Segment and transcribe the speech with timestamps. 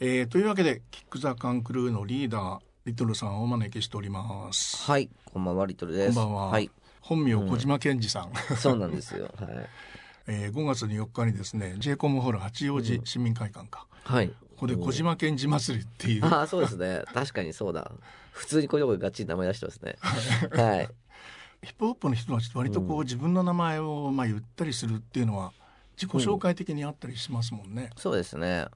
[0.00, 4.82] えー、というわけでキック・ザ・カンクルーのリーダーリトルさんをお招きしております。
[4.90, 5.08] はい。
[5.32, 6.14] こんばんはリトルです。
[6.16, 6.70] こんばんは、はい。
[7.00, 9.30] 本名小島健二さん、そうなんですよ。
[9.38, 9.68] はい。
[10.26, 14.28] えー、5月4日にですね j コムホール八王子市民会館か、はい。
[14.28, 17.04] ここで小島健二祭りっていう、ああそうですね。
[17.14, 17.92] 確かにそうだ。
[18.32, 19.96] 普通にこういうとこガッチリ名前出してますね。
[20.50, 20.88] はい。
[21.62, 25.52] ヒップホップの人たちって割とこう、自分の名前をまあ言ったりするっていうのは
[25.96, 28.66] 自己紹介的にあったりしますもんね、そうですね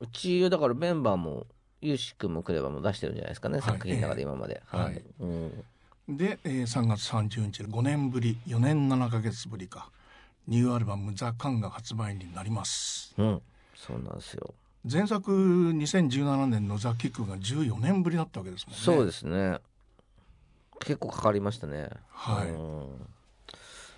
[0.00, 1.46] うちだからメンバーも
[1.80, 3.72] ゆうしくんもくればも出してるんじゃないですかね、はい。
[3.72, 4.54] 作品の中で今まで。
[4.54, 5.02] ええはい。
[5.20, 9.90] うん、で、えー、3月30日5年ぶり4年7ヶ月ぶりか。
[10.48, 13.14] ニューアルバム「ザ・カン」が発売になります。
[13.18, 13.42] うん、
[13.76, 14.54] そうなんですよ。
[14.90, 18.80] 前作2017年の「ザ・キック」が14年ぶりだったわけですもんね。
[18.80, 19.58] そうですね。
[20.80, 21.90] 結構かかりましたね。
[22.08, 22.48] はい。
[22.48, 23.06] うん。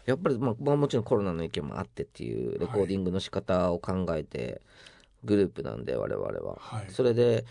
[0.06, 4.60] やっぱり、まあ、まあもちろんコロナの影響もあってっていうレコーディングの仕方を考えて
[5.24, 6.90] グループなんで我々は、はい。
[6.90, 7.44] それで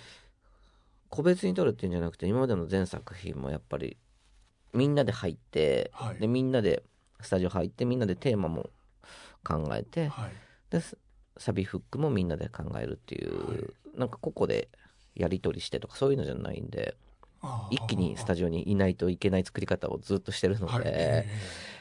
[1.10, 3.98] 個別に撮るっていうんじゃなくて今までの全作品もやっぱり
[4.74, 6.20] みんなで入って、はい。
[6.20, 6.84] でみんなで
[7.22, 8.70] スタジオ入ってみんなでテーマも
[9.44, 10.32] 考えて、はい。
[10.70, 10.82] で
[11.38, 14.68] サビフックもみんなで考えるっていう、なんか個々で
[15.16, 16.96] やり取りしてとかそういうのじゃないんで
[17.72, 21.28] 一気にスタジオにいないといけない作り方をずっとしてるので、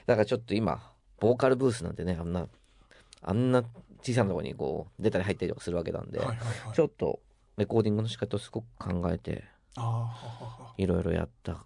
[0.06, 0.80] だからちょっと今
[1.20, 2.47] ボーカルブースなんてねあんな
[3.23, 3.64] あんな
[4.02, 6.74] 小さなところにこう出たり入ったりとかするわけなんで、ーはいはいはい。
[6.74, 7.20] ちょっと
[7.56, 9.44] レコーディングの仕方をすごく考えて
[10.77, 11.64] いろいろやった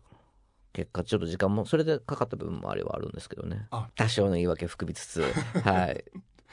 [0.72, 3.66] 結果ちょっと時間もそれでかかった部分もあれはあるんですけどね。
[3.70, 3.88] あ。
[3.94, 5.22] 多少の言い訳含みつつ。
[5.64, 6.04] はい。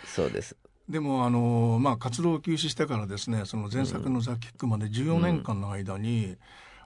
[0.06, 0.58] そうです。
[0.90, 6.36] でもあのーまあ活動を休止してからですねその前作の「ザ・キック」まで14年間の間に、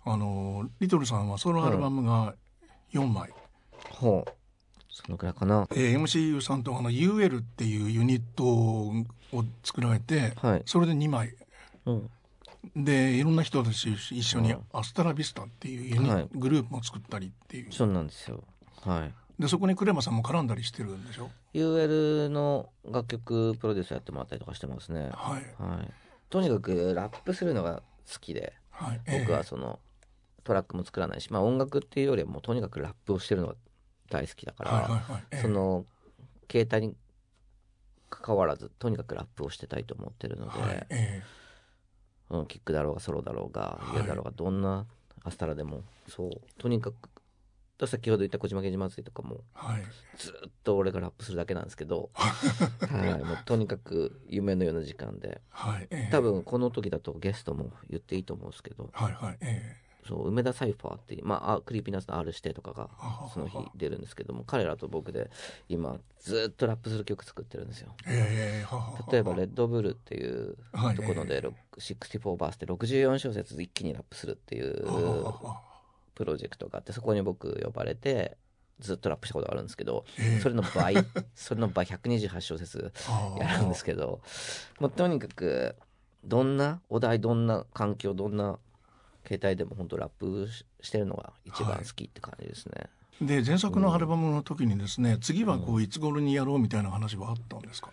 [0.03, 2.35] あのーリトルさんはソロアルバムが
[2.91, 3.33] 4枚、
[3.89, 4.31] ほう
[4.93, 5.67] そのくらいかな。
[5.71, 8.93] えー MCU さんとあの UL っていうユニットを
[9.63, 10.63] 作られて、はい。
[10.65, 11.35] それで2枚。
[11.87, 12.09] うん。
[12.75, 14.61] でいろんな人たち一緒にうん。
[14.71, 16.27] アスタラビスタっていうユニ、はい。
[16.35, 17.71] グループも作ったりっていう。
[17.71, 18.43] そうなんですよ。
[18.83, 19.13] はい。
[19.41, 25.09] でそこにクレマさんも絡んだりしてるんでしょ？UL の楽曲プロデュースやってもらったりとかしてますね。
[25.11, 25.61] はい。
[25.61, 25.91] はい。
[26.29, 27.81] とにかくラップするのが
[28.11, 29.01] 好きではい。
[29.19, 29.79] 僕はその
[30.43, 33.55] トラックも作らないしまあ音楽っていうよりはもうとにかくラップをしてるのが
[34.13, 35.85] 大好きだから、その
[36.49, 36.95] 携帯に
[38.11, 41.23] 関わらずとにかくラップをしてたいと思ってるので、はいえ
[42.29, 44.07] うん、キックだろうがソロだろうがはい。
[44.07, 44.85] だろうがどんな
[45.23, 47.09] アスタラでもそうとにかく
[47.77, 49.83] と先ほど言った小島源氏祭りとかもえはい。
[50.17, 56.11] ずっと俺がラップするだけなんですけど、 はい、もうとにかく夢のような時間ではいええ。
[56.11, 59.77] 多分この時だとゲストも言っていいと思うんですけどはいはいえ
[60.07, 65.29] そう梅田サイファーっていう、まあ、あ Creepy Nuts の R 指定とかがあその日出るんですけども彼らと僕で
[65.69, 67.93] 今ずっとラップする曲作ってるんですよ。
[69.11, 70.95] 例えば「レッドブル」っていうはい。
[70.95, 74.85] ところでろ64バースで64小節一気にラップするっていう
[76.15, 78.37] プロジェクトがあってそこに僕呼ばれて
[78.79, 80.39] ずっとラップしたことがあるんですけどええ。
[80.39, 80.95] それの倍
[81.35, 84.21] それの倍128小節はやるんですけど
[84.79, 85.75] もうとにかく
[86.25, 88.59] どんなお題どんな環境どんな
[89.25, 92.89] 携帯でも本当ラップししてるのが一番好きって感じですね、
[93.21, 97.89] で前作のアルバムの時にですね次はこういつ頃にやろうみたいな話はあったんですか、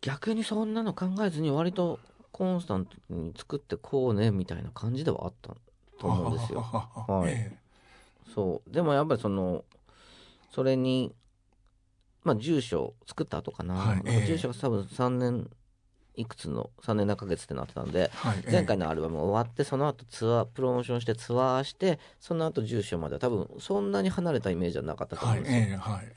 [0.00, 1.98] 逆にそんなの考えずに割と
[2.32, 5.54] コンスタントに作ってこうねみたいな感じではあった
[5.98, 6.58] と思うんですよ。
[6.60, 7.28] ははははは。
[7.28, 7.32] い。
[7.32, 7.56] え
[8.34, 8.70] そう。
[8.70, 9.64] でもやっぱりその
[10.50, 11.14] それに
[12.24, 14.02] まあ住所作った後かな,、はい。
[14.04, 15.50] ええ住所が多分3年
[16.16, 18.52] いくつの3年何ヶ月ってなってたんでえはいええ。
[18.52, 26.12] 前回のアルバム終わってその後ツアープロモーションしてツアーしてその後住所までは多分そんなに離れたイメージはなかったと思はいうんですよ、ええはい。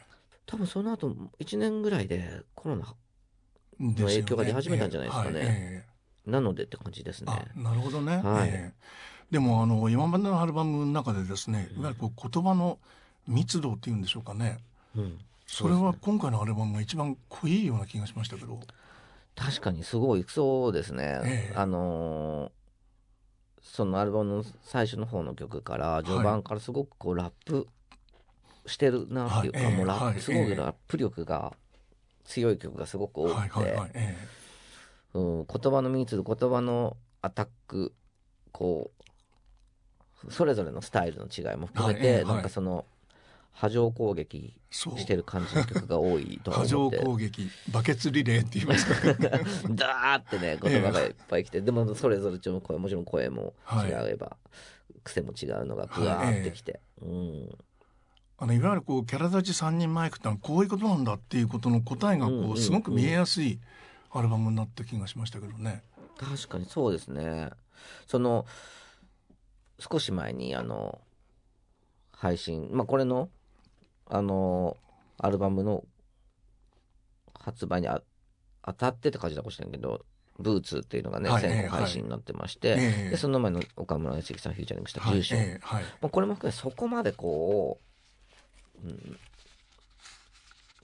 [0.46, 4.14] 多分その後1年ぐらいでコロナですよね。
[4.16, 5.40] 影響が出始めたんじゃないですかね。
[5.40, 5.86] ええはいえ
[6.28, 6.32] え。
[6.32, 7.32] なのでって感じですね。
[7.32, 8.50] あなるほどね、はい。
[8.50, 8.74] ええ。
[9.32, 12.80] でもあの今までのアルバムの中でですねいわゆるこう言葉の
[13.28, 14.02] 密度っていうん。
[14.02, 14.58] でしょうかね
[14.96, 18.60] うんそれは今回のアルバムが一番濃いような気がしましたけど
[19.40, 21.54] 確かにすごいそうですね、ええ。
[21.56, 22.60] あのー
[23.62, 27.68] そのアルバムの最初の方の曲から序盤からすごくこうラップ
[28.66, 29.68] してるなっていうか、はい。
[29.68, 30.20] ええもうラップ、はい。
[30.20, 30.46] すごええ。
[30.48, 31.54] くラップ力が
[32.24, 33.78] 強い曲がすごく多くて、
[35.14, 37.94] うん、言葉の密度言葉のアタック
[38.52, 38.92] こ
[40.28, 42.86] うそれぞれのスタイルの違いも含めて、はなんかその
[43.60, 49.14] 波状攻撃してる感じの曲が多いと思波状って攻撃バケツリレーって言いますか。
[49.70, 53.54] ダーってね言葉がいっぱい来て、でもそれぞれちょっと声もちろん声も
[53.86, 54.38] 違えば、
[55.04, 57.50] 癖も違うのがブワーってきて、うん。
[58.38, 62.58] あのいわゆるこうキャラ立ち三人マイクってのはこういうことなんだっていうことの答えがこうんうんううん。
[62.58, 63.60] すごく見えやすい
[64.12, 65.84] アルバムになった気がしましたけどね。
[66.18, 67.50] 確かにそうですね。
[68.08, 68.46] その
[69.80, 71.02] 少し前にあの
[72.14, 73.30] 配信まあこれの
[74.10, 74.76] あの
[75.18, 75.84] アルバムの
[77.40, 78.02] 発売にあ
[78.66, 80.06] 当たってって感じだかもしれんけど
[80.40, 82.76] ブーツっていうのがね、はい先行配信になってまして、え
[83.08, 83.10] え。
[83.12, 85.84] でその前の岡村康之さんフューチャリングしたはい住所、ええはい。
[85.84, 87.80] まあ、これも含めそこまでこ
[88.84, 88.92] う、う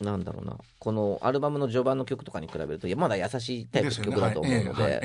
[0.03, 5.01] ん、なんだろうなこのアルバムの序盤の曲とかに比べるとまだ優しいタイプの曲だと思うので、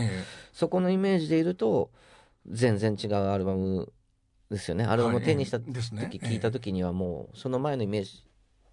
[0.53, 1.91] そこのイメージでいると
[2.49, 3.93] 全然違うアルバム
[4.51, 4.85] ですよね。
[4.85, 8.25] アルバムを手にした時、聞いた時にはもうその前のイメージ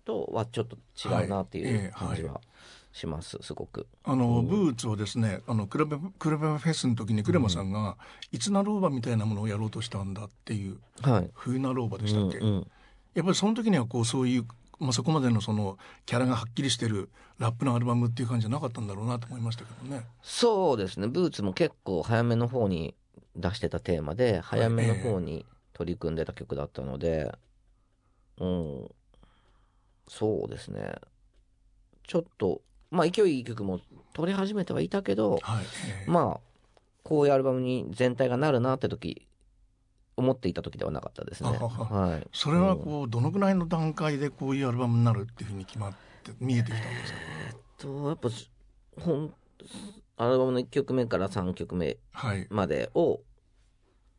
[0.06, 2.42] とはちょっと違うなっていう感じは
[2.94, 3.88] しますすごく。
[4.04, 7.98] あの、うんブーツをですねあのクラブクラブフェスの時にクレマさんが、
[8.32, 11.30] いつなろうばみたいなものをやろうとしたんだっていうはい。
[11.34, 12.68] 冬なろうばでしたっけ、うんうん。
[13.14, 14.46] やっぱりその時にはこうそういう、
[14.80, 20.04] まあ、そこまでのそのキャラがはっきりしてるラップのアルバムっていう感じじゃなかったんだろうなと思いましたけどね。
[20.24, 21.08] そうですね。
[21.08, 22.96] ブーツも結構早めの方に
[23.36, 25.46] 出してたテーマで早めの方に
[25.78, 27.32] 取り組んでた曲だったので、
[28.40, 28.88] うん。
[30.08, 30.96] そうですね。
[32.08, 33.80] ちょっとまあ勢いいい曲も
[34.14, 35.66] 取り始めてはいたけどはい。
[35.88, 36.10] ええ。
[36.10, 36.40] まあ
[37.04, 39.28] こういうアルバムに全体がなるなって時
[40.16, 41.50] 思っていた時ではなかったですね。
[41.50, 45.92] あはい、それはこうどのぐらいの段階でこういうアルバムになるっていうふうに決まっ
[46.24, 47.20] て見えてきたんですか、
[47.78, 48.30] とやっぱ
[49.00, 49.34] ほん
[50.18, 52.48] アルバムの1曲目から3曲目はい。
[52.50, 53.22] までを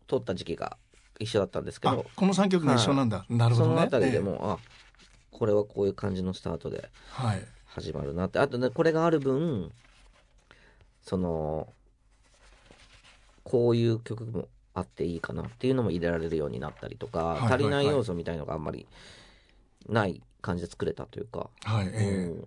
[0.07, 0.79] 撮った時期が
[1.19, 3.75] 一緒だったんですけあどこの3曲が一緒なんだ、なるほどね。
[3.75, 4.59] そのあたりでえも、あ
[5.31, 6.89] これはこういう感じのスタートで
[7.67, 8.39] 始まるなって。
[8.39, 9.73] あとねこれがある分
[11.03, 11.69] その
[13.45, 17.53] こういう曲もあっていいかなっていうのも入れられるようになったりとか、はいはいはい。
[17.55, 18.87] 足りない要素みたいのがあんまり
[19.89, 22.25] ない感じで作れたというか、はい、ええ。
[22.27, 22.41] うん。
[22.41, 22.43] っ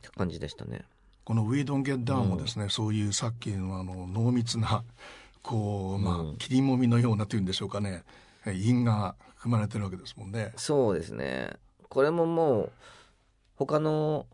[0.00, 0.84] て感じでしたね。
[1.24, 4.84] この「We Don't Get Down」もですね、そういうさっきのあの濃密な
[5.46, 6.36] こうまあ、うん。
[6.38, 8.02] 切りもみのようなというんでしょうかね。
[8.44, 10.52] え韻が含まれてるわけですもんね。
[10.56, 11.50] そうですね。
[11.88, 12.72] これももう
[13.56, 14.26] 他の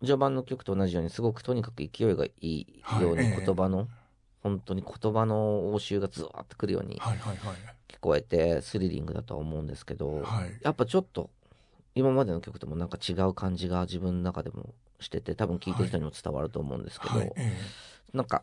[0.00, 2.66] 序盤の曲と同じようにすごくとにかく勢いがいい
[3.00, 3.32] ようにはい。
[3.32, 3.88] ええ言葉の、
[4.42, 10.54] 本当に言葉の応酬がズワーってくるように聞こえてスリリングだとは思うんですけど、はい。
[10.62, 11.30] やっぱちょっと
[11.94, 17.32] 今までの曲ともなんか違う感じが自分の中でもしてて多分聴いてる人にも伝わると思うんですけど、はい。
[17.36, 17.56] え。
[18.12, 18.42] なんか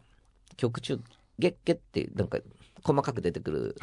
[0.57, 0.99] 曲中
[1.41, 2.37] 「ゲッゲ」ってなんか
[2.83, 3.75] 細かく出てくる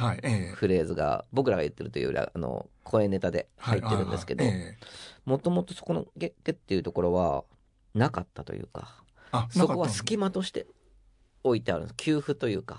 [0.54, 4.44] フレーズが僕らが言ってるというよりはあの声ネタで入ってるんですけど、
[5.24, 7.44] もともとそこの「ゲッゲ」っていうところは
[7.94, 9.02] なかったというか
[9.32, 10.66] あそこは隙間として
[11.44, 11.94] 置いてあるんです。
[11.96, 12.76] 給付というか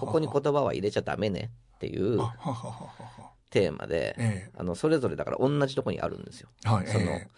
[0.00, 2.18] ここに言葉は入れちゃダメねっていう
[3.50, 6.48] テーマでえあのそれぞれだから同じとこにあるんですよ。
[6.64, 7.28] そのえ。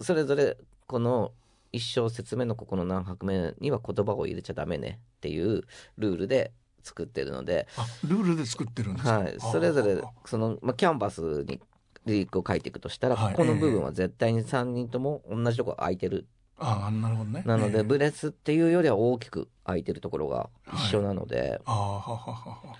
[0.00, 0.56] それぞれ
[0.86, 1.32] この
[1.70, 5.62] 一小節目のここの何拍目には言葉を入れちゃダメねっていう
[5.98, 6.50] ルールで
[6.82, 7.68] 作ってるので、
[8.04, 9.18] ルールで作ってるんですか？
[9.20, 11.60] はい、それぞれあその、まあ、キャンバスに
[12.06, 13.34] リリックを書いていくとしたら、はい。
[13.34, 16.26] ここの部分は絶対に3人とも同じところ空いてる。
[16.58, 17.44] ああなるほどね。
[17.46, 17.84] なので、ええ。
[17.84, 22.76] ブレスっていうよりは大きく空いてるところが一緒なので、はははは。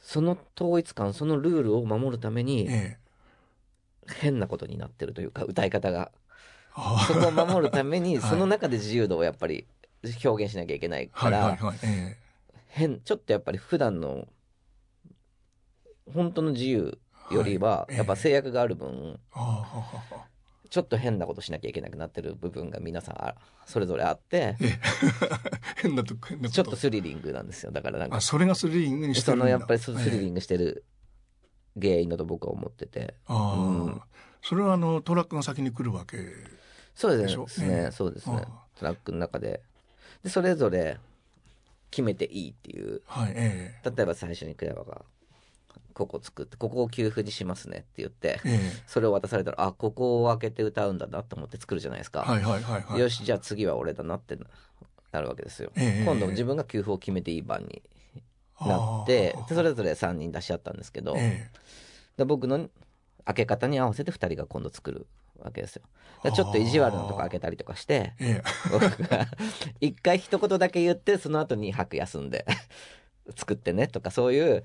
[0.00, 3.02] その統一感そのルールを守るためにええ。
[4.20, 6.10] 変なことになってるというか歌い方が
[6.74, 9.64] あそこを守るためにはいその中で自由度をやっぱり
[10.24, 12.18] 表現しなきゃいけないから、はいはいはいえ
[12.68, 14.26] 変ちょっとやっぱり普段の
[16.12, 16.98] 本当の自由
[17.30, 20.26] よりははいやっぱ制約がある分、ははは
[20.72, 23.34] ちょっと変なことしなきゃいけなくなってる部分が皆さんあ
[23.66, 24.78] それぞれあってええ。
[25.82, 26.54] 変なとこ変なこと。
[26.54, 27.72] ちょっとスリリングなんですよ。
[27.72, 29.44] だからなんかあそれがスリリングにしてそるんだ。
[29.44, 30.86] のやっぱりスリリええングしてる
[31.78, 33.14] 原因だと僕は思ってて。
[33.28, 34.00] うん。
[34.40, 36.16] それはあのトラックが先に来るわけ
[36.94, 37.66] そうですね。
[37.68, 37.90] ええ。
[37.90, 38.42] そうですね。
[38.76, 39.62] トラックの中で
[40.22, 40.98] でそれぞれ
[41.90, 43.02] 決めていいっていう。
[43.06, 45.02] はいえ例えば最初にクレバが
[45.92, 48.54] ここ作ってここを給付にしますねって言ってええ。
[48.54, 53.00] えそれを渡されたらあここを開けて歌うんだなと思って作るじゃないですか、はいはいはいはい。
[53.00, 54.38] よしじゃあ次は俺だなって
[55.12, 57.82] なるわけですよ、ええ今度自分が給付を決めていい番に
[58.60, 61.50] なってでそれぞれ3人出し合ったんですけど、え
[62.16, 62.70] で僕の
[63.24, 65.06] 開け方に合わせて2人が今度作る
[65.42, 65.82] わけですよ。
[66.22, 68.42] でちょっと意地悪なとこ開けたりとかしてええ。
[68.70, 69.26] 僕が
[69.80, 72.46] 一回一言だけ言ってその後に2泊休んで
[73.36, 74.64] 作ってねとかそういう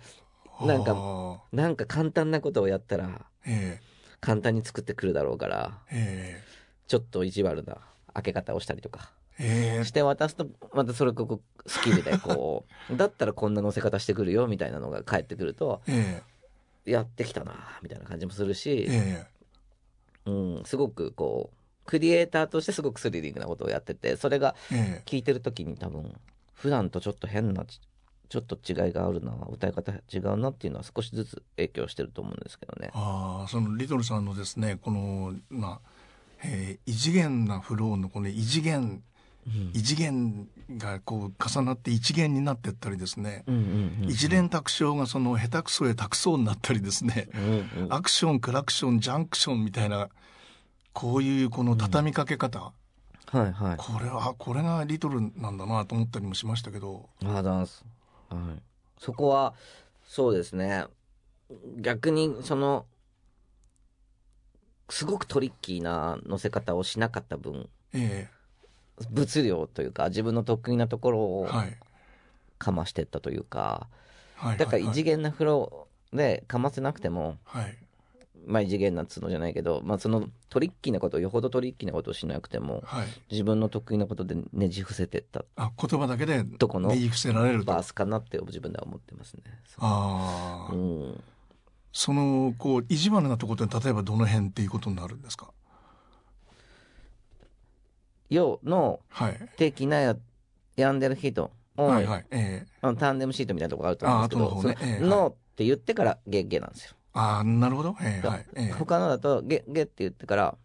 [0.62, 1.42] えなんかあ。
[1.52, 3.80] なんか簡単なことをやったらえ
[4.20, 6.44] 簡単に作ってくるだろうからええ。
[6.88, 7.78] ちょっと意地悪な
[8.14, 16.22] 開け方をしたりとかして渡すとまたそれここスキルでこう だったらこんな乗せ方してくるよみたいなのが返ってくるとえ
[16.86, 19.28] やってきたなみたいな感じもするえし、え
[20.28, 26.14] うん、すごくこうクリエイターとしてすごくスリリングなことをやっててそれがえ聞いてる時に多分
[26.54, 27.80] 普段とちょっと変なち
[28.30, 32.92] ちょっと違いがあるな歌い方違うなっていうのは少しずつ影響してると思うんですけどね。
[32.94, 35.90] ああそのリトルさんのですねこのまあ、
[36.44, 39.02] えー異次元なフローのこの異次元
[39.74, 43.62] 異次元がこう重なって一元になってったりですね、うんうん
[44.04, 47.38] うん一連卓章がその下手くそへたくそうになったりですね、う
[47.80, 47.94] んうん。
[47.94, 50.10] アクションクラクションジャンクションみたいな
[50.94, 52.74] こういうこの畳みかけ方、は
[53.34, 53.78] いはい。
[53.78, 57.10] これはこれがリトルなんだなと思ったりもしましたけど。
[57.24, 57.86] ああダンス。
[58.30, 58.62] はい。
[59.00, 59.54] そこは
[60.06, 60.86] そうですね。
[61.78, 62.86] 逆にその
[64.90, 67.70] すごくトリッキーな乗せ方をしなかった分。
[67.94, 68.30] え
[69.12, 71.78] 物量というか自分の得意なところえをはい。
[72.60, 73.88] かましてったというか、
[74.36, 77.78] はいだから異はい次元な風呂でかませなくても、はい。
[78.48, 83.08] まあ異次元なっつうのじゃないけど、まあそのトリッキーなことをよほどトリッキーなことをしなくてもはい。
[83.30, 87.66] 自分の得意なことでねじ伏せてったあ言葉だけでどこのねじ伏せられると。
[87.66, 89.44] バースかなって自分では思ってますね。
[89.78, 91.24] ああ、うん。
[91.94, 95.52] そのこう意地悪なところって例えばどの辺っていうことになるんですか？
[98.30, 99.50] よのはい。
[99.58, 100.16] 的なや
[100.76, 102.26] 病んでる人を、はいはい。
[102.32, 102.68] ええ。
[102.82, 104.98] あのタンデムシートみたいなところあると思うんですけど、ね。
[105.00, 106.94] えーって言ってからゲッゲなんですよ。
[107.14, 107.96] ああなるほど。
[108.02, 108.46] ええはい。
[108.56, 108.72] ええ。
[108.74, 110.56] 他のだとゲッゲって言ってから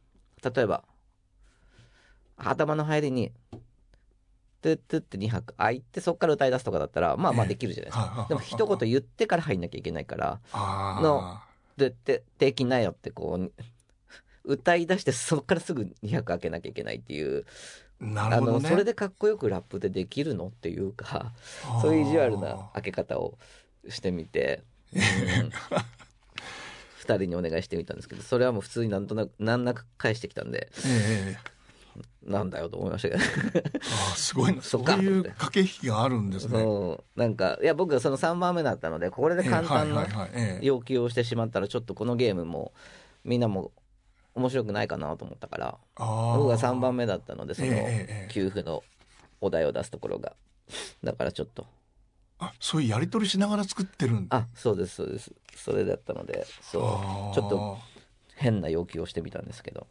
[0.54, 0.85] 例えば
[2.37, 3.33] 頭の入りに
[4.61, 8.25] 「トゥットゥって2拍開いてそっから歌い出すとかだったらまあまあできるじゃないですはいはいはい。
[8.25, 11.38] かでも一言言ってから入んなきゃいけないからあの
[11.78, 13.52] 「でってできなよ」ってこう
[14.44, 17.44] 歌い出してそっからすぐ2拍開けなきゃいけないっていう
[18.00, 18.62] あなあるほどね。
[18.64, 21.32] のそれでかっこよくラップでできるのっていうか
[21.80, 23.38] そういう意地悪な開け方を
[23.88, 24.62] してみて、
[24.94, 25.52] うん、 2
[27.02, 31.52] 人にお願いしてみたんですけどそれはもう普通になんとなく難なく返してきたんでええ。
[32.25, 33.20] なんだよと思いましたけど。
[33.20, 34.62] ああすごいな。
[34.62, 36.58] そそういう駆け引きがあるんですね。
[36.58, 40.06] そうなんかいや僕はその3番目だったのでこれで簡単な
[40.61, 42.72] 要求をしてしまったらちょっとこのゲームも
[43.25, 43.72] みんなも
[44.35, 47.73] 面白くないかなと思ったから僕が3番目だったのでその
[48.31, 48.83] 給付の
[49.41, 50.35] お題を出すところが。
[51.05, 51.67] だからちょっと。
[52.39, 54.37] あそういうやり取りしながら作ってるんだ。
[54.39, 55.33] あそうですそうです。
[55.55, 56.79] それだったのでそ
[57.33, 57.35] う。
[57.35, 57.79] ちょっと
[58.35, 59.87] 変な要求をしてみたんですけど。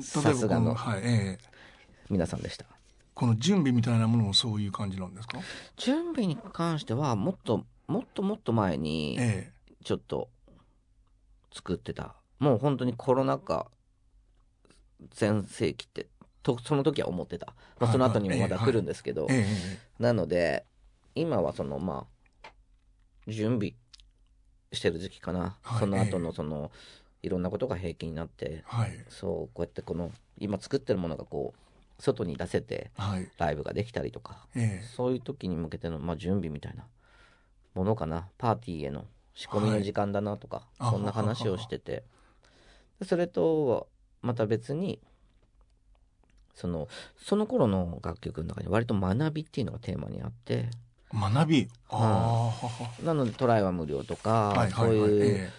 [0.00, 1.44] さすがのはいええ
[2.08, 2.64] 皆さんでした。
[3.14, 5.40] この準備みたいなものもそういう感じなんですか？
[5.76, 9.52] 準備に関してはもっともっともっと前にえ。
[9.84, 10.28] ちょっと
[11.52, 13.66] 作ってたもう本当にコロナ禍
[15.10, 16.06] 全盛期って
[16.42, 19.28] とその時は思ってた、まあ、その後にもまだ来るんですけど、
[19.98, 20.64] なので
[21.14, 22.50] 今はそのまあ
[23.26, 23.74] 準備
[24.72, 25.80] してる時期かな、はい。
[25.80, 26.70] その後のその
[27.22, 29.04] いろんなことが平気になってはい。
[29.08, 33.28] そうこうやってこの今作ってるものがこう外に出せてはい。
[33.38, 36.86] ライブができたりとかえそういう時に向けての、まあ、準備みたいな
[37.74, 38.28] ものかな。
[38.38, 39.04] パーティーへの
[39.34, 41.92] 仕込みの時間だなとか、はいそんな話をしてて。
[41.92, 42.17] で
[43.04, 43.86] それとは
[44.22, 44.98] また別に
[46.54, 50.54] そのその頃の楽曲の中に割と学びっていうのがテーマにあって。
[50.54, 50.70] え
[51.14, 51.68] 学び？
[51.88, 52.52] あ
[53.00, 55.00] あなのでトライは無料とか、はいそうはい。
[55.00, 55.50] はいいう、え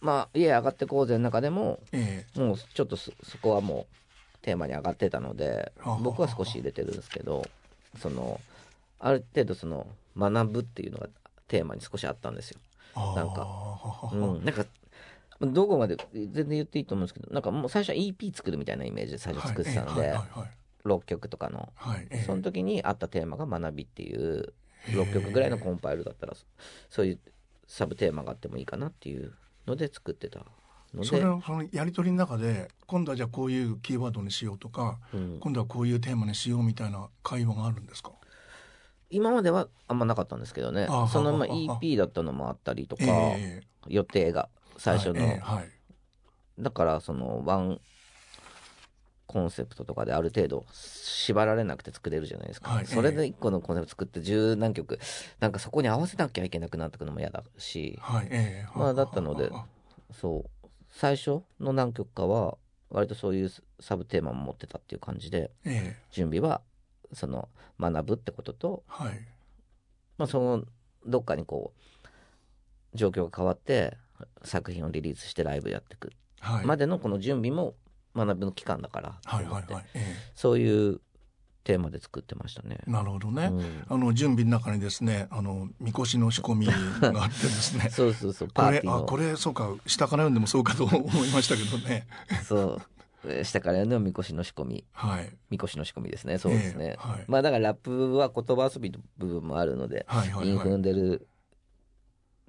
[0.00, 2.40] まあ家上がってこうぜの中でもええ。
[2.40, 5.72] もうちょっとそそこはもうテーマに上がってたので
[6.02, 7.48] 僕は少し入れてるんですけど
[7.98, 8.40] その
[9.00, 11.08] ある程度その学ぶっていうのが
[11.46, 12.60] テーマに少しあったんですよ。
[12.96, 13.48] えなんかか。
[14.12, 14.64] うん、なんか
[15.40, 20.50] どこまで全然言っていいと思うんですけどなんかもう最初は EP 作るみたいなイメージで最初作ってたのではいはいはいはい。
[20.84, 21.72] 6曲とかの。
[22.24, 24.54] その時にあったテーマが学びっていう
[24.86, 26.34] 6曲ぐらいのコンパイルだったら
[26.88, 27.18] そういう
[27.66, 29.34] サブテーマがあってもいいかなっていう
[29.66, 30.40] ので作ってた
[30.94, 38.12] ので、それはそのやり取りの中で今度はじゃあこういうキーワードにしようとかうん、今度はこういうテーマにしようみたいな会話があるんですか？
[39.10, 40.86] 今まではあんまなかったんですけどね。
[40.88, 44.48] あそのまあははは EP だったのもあったりとか、え予定が。
[44.54, 45.68] え最初の、はいええはい。
[46.58, 47.80] だからそのワン
[49.26, 54.98] コンセプトとかである程度縛られなくて作れるじゃないですか、はいそれで一個のコンセプト作って十何曲。
[55.38, 57.98] なんかそこに合わせなきゃいけなくなってくのも嫌だし。
[58.00, 59.50] はいええまあだったので
[60.12, 60.68] そう。
[60.90, 62.56] 最初の何曲かは
[62.88, 66.62] 割とそういうサブテーマも持ってたっていう感じでええ準備は
[67.12, 69.20] その学ぶってことと、はい。
[70.16, 70.64] まあ、その
[71.06, 72.08] どっかにこう
[72.94, 73.96] 状況が変わって
[74.44, 76.12] 作品をリリースしてライブやっていく。
[76.40, 76.66] はい。
[76.66, 77.74] までのこの準備も
[78.14, 79.18] 学びの期間だから。
[79.22, 79.84] とはいはいはい。
[79.94, 81.00] えそういう
[81.64, 82.78] テーマで作ってましたね。
[82.86, 82.90] え。
[82.90, 83.84] なるほどね、うん。
[83.88, 87.90] あの準備の中にですねあのみこしの仕込みがあってですね。
[87.92, 89.04] そうそうそうパこれあーティーの。
[89.04, 92.06] これそうか下から読んでもそうかと思いましたけどね。
[92.44, 92.82] そう。
[93.26, 94.84] えー下からのみこしの仕込み。
[94.92, 95.30] はい。
[95.50, 96.38] みこしの仕込みですね。
[96.38, 97.24] そうですね、ええはい。
[97.26, 100.48] まあだからラップは言葉遊びの部分もあるので、はいはいはい。
[100.48, 101.28] 韻踏んでる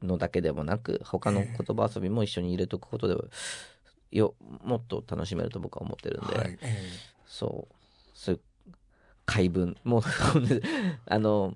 [0.02, 3.16] のだけでもなく他の言葉遊びも一緒に入れとくことで
[4.12, 6.58] よもっと楽しめると僕は思ってるんで、はい。
[6.62, 6.90] え
[7.26, 7.76] そう
[8.14, 8.36] そう。
[8.36, 8.42] いう
[9.26, 9.78] 解文。
[9.84, 10.02] もう
[11.06, 11.56] あの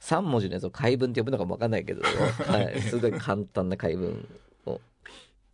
[0.00, 2.02] 3文字のやつを解文って呼ぶのかも分かんないけど、
[2.46, 4.28] はい、すごい簡単な解文
[4.66, 4.80] を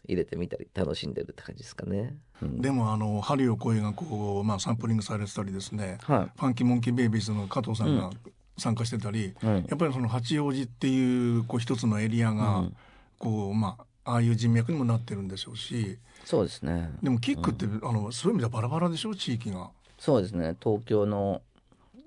[0.06, 2.16] 入れてみたり楽しんでるって感じですかね。
[2.42, 2.56] うん。
[2.58, 5.98] えでもあのハリーを声がこう、まあ、サンプリングされてたりですね。
[6.02, 8.10] はファンキーモンキーベイビーズの加藤さんが
[8.56, 12.76] 参加してたり、い、うんやっぱりその八王子っていうこう一つのエリアが、うん。
[13.18, 16.90] こうまあああいう人脈にもなってるんでしょうしそうですね。
[17.02, 19.14] でもキックって、あのそういう意味ではバラバラでしょ？
[19.14, 19.70] 地域が。
[19.98, 20.56] そうですね。
[20.62, 21.40] 東京の、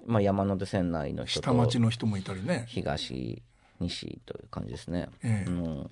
[0.06, 3.42] まあ、山手線内の人下と町の人もいたりね、東
[3.80, 5.10] 西という感じですね。
[5.24, 5.50] ええ。
[5.50, 5.89] うん。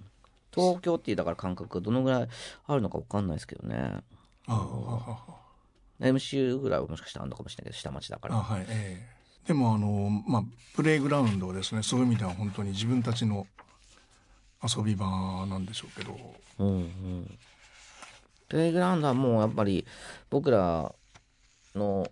[0.53, 2.27] 東京っていうだから感覚がどのぐらい
[2.67, 3.75] あるのか分かんないですけどね。
[3.77, 4.01] あ
[4.47, 5.17] ああ
[5.99, 8.35] MC ぐらいはもしかしたらあるのかもしれないけど下町だから。
[8.35, 8.65] はい。
[8.69, 9.14] ええ
[9.47, 10.43] でもあのまあ
[10.75, 13.47] プレイグラウンドはですねそういう意味では本当に自分たちの
[14.63, 15.05] 遊び場
[15.47, 16.17] なんでしょうけど。
[16.59, 17.37] うんうん。
[18.47, 19.85] プレイグラウンドはもうやっぱり
[20.29, 20.93] 僕ら
[21.75, 22.07] の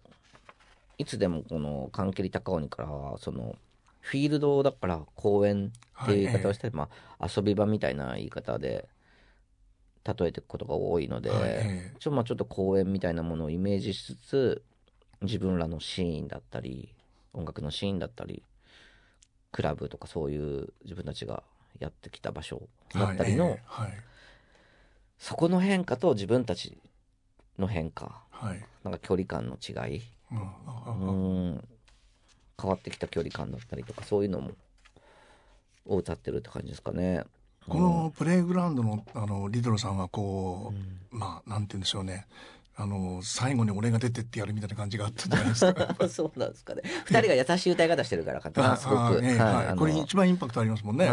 [0.98, 3.56] いつでもこの関係高鬼からはその
[4.02, 5.72] フィールドだから公園
[6.04, 8.88] っていう言い方をして、まあ、遊び場みたいな言い方で
[10.06, 11.40] 例えていくことが多いので、はい。
[11.44, 11.98] ええ。
[12.00, 14.63] ちょまあちょっと公園みたいなものをイメージしつつ
[15.22, 16.94] 自分らのシーンだったり
[17.34, 18.44] 音楽のシーンだったり
[19.52, 21.44] クラブとかそういう自分たちが
[21.80, 22.63] やってきた場所
[22.94, 23.94] だったりの、はいええはい。
[25.18, 26.78] そこの変化と自分たち
[27.58, 28.24] の変化。
[28.32, 28.66] はい。
[28.84, 30.02] なんか距離感の違い。
[30.32, 31.68] うん
[32.60, 34.52] 変わってきた距離感だったりとかそういうのも
[35.86, 37.24] を歌ってるって感じですかね。
[37.68, 40.74] このプレイグラウンドのあのリドルさんはこ
[41.12, 42.25] う、まあなんて言うんでしょうね
[42.75, 45.96] あの最後に俺が出てってやるみたいな感じがあったじゃないですか。
[46.10, 46.82] そうなんですかね。
[47.06, 49.00] 二人が優しい歌い方してるからかな、すごく。
[49.00, 51.06] ああええはいこれ一番インパクトありますもんね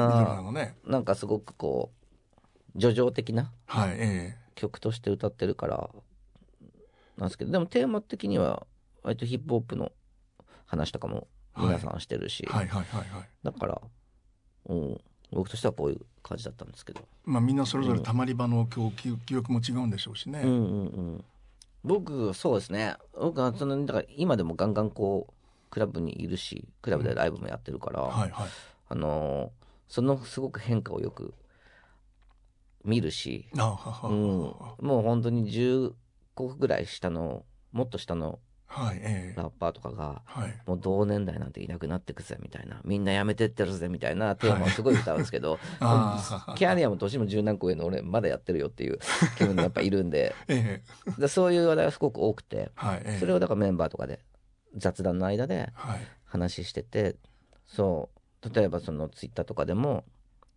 [0.52, 0.75] ね。
[0.87, 1.92] なんかすごくこ
[2.75, 3.53] う、叙情的な
[4.55, 5.90] 曲として歌ってるから、
[7.18, 8.66] なんですけど、でもテーマ的には、
[9.03, 9.92] 割とヒップホップの
[10.64, 11.27] 話とかも
[11.59, 13.29] 皆さんしてるし、えはいはいはいはい。
[13.42, 13.81] だから、
[14.66, 17.03] うん、僕としてはこういう感じだったんですけど。
[17.25, 20.40] まあみんなそれぞれたまり場の記憶も違うんでしょうしね。
[20.42, 21.25] うんうんうん。
[21.83, 22.97] 僕、そうですね。
[23.14, 25.33] 僕はその、だから今でもガンガンこう、
[25.71, 28.49] クラブにいるし、クラブでライブもやってるから、はいはい。
[28.88, 31.35] あのーそのすごく変化をよく
[32.85, 33.49] 見るし、
[34.09, 35.93] うんは、もう本当に10
[36.37, 38.38] 個ぐらい下のもっと下の
[38.72, 39.37] はいええ。
[39.37, 40.54] ラッパーとかがはい。
[40.64, 49.00] もう同年代なんていなくなってくぜみたいなみんな辞めてってるぜみたいなテーマをすごい歌うんですけど、 ああキャリアも年も十何個上の俺まだやってるよっていう
[49.37, 50.35] 気分でやっぱいるんで。
[50.46, 51.20] ええ。
[51.20, 53.18] でそういう話題がすごく多くてはいええ。
[53.18, 54.20] それをだからメンバーとかで
[54.76, 56.00] 雑談の間ではい。
[56.24, 57.16] 話してて
[57.66, 58.54] そう。
[58.54, 60.04] 例えばそのツイッターとかでも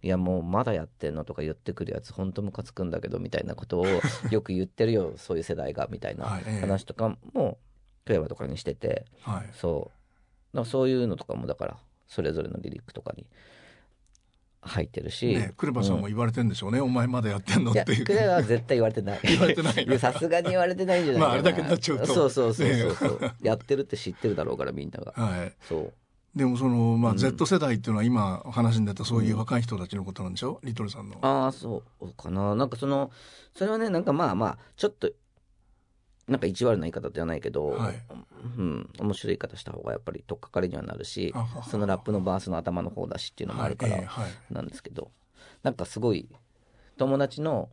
[0.03, 3.85] いやもうまだやってんのとか言ってくるやつ本当ムカつくんだけどみたいなことを
[4.29, 6.25] よく言ってるよそういう世代がみたいな
[6.59, 7.57] 話とかも
[8.05, 9.49] クエバとかにしててはい。
[9.53, 9.91] そ
[10.53, 10.57] う。
[10.57, 13.25] だそういうのとかもだからそれぞれのリリックとかに
[14.61, 18.05] 入ってるし、ねクレバさんも言われてんでしょうね、お前まだやってんのっていう。
[18.05, 19.19] クエバは絶対言われてない。
[19.23, 19.87] 言われてない。
[19.87, 25.11] やさすがに言われてないんじゃないかな、まああれだけになっちゃうとそうそうそうそうそう、やってるって知ってるだろうからみんなが。
[25.15, 25.53] はい。
[25.67, 25.93] そう。
[26.35, 27.17] でもその、まあ、うん。
[27.17, 31.17] Z 世代っていうのは今お話に出たそういう若い人たちのことなんでしょ、リトルさんの。
[31.21, 32.55] ああそうかな。
[32.55, 33.11] なんかその
[33.55, 35.11] それはねなんかまあまあちょっと
[36.27, 38.01] なんか意地悪な言い方じゃないけど、はい。
[38.57, 41.33] うん、面白い言い方した方がやっぱり取っかかりにはなるし
[41.69, 44.53] そのラップのバースの頭の方だしっていうのもあるから、はいええはい。
[44.53, 45.11] なんですけど
[45.63, 46.27] なんかすごい
[46.97, 47.69] 友達の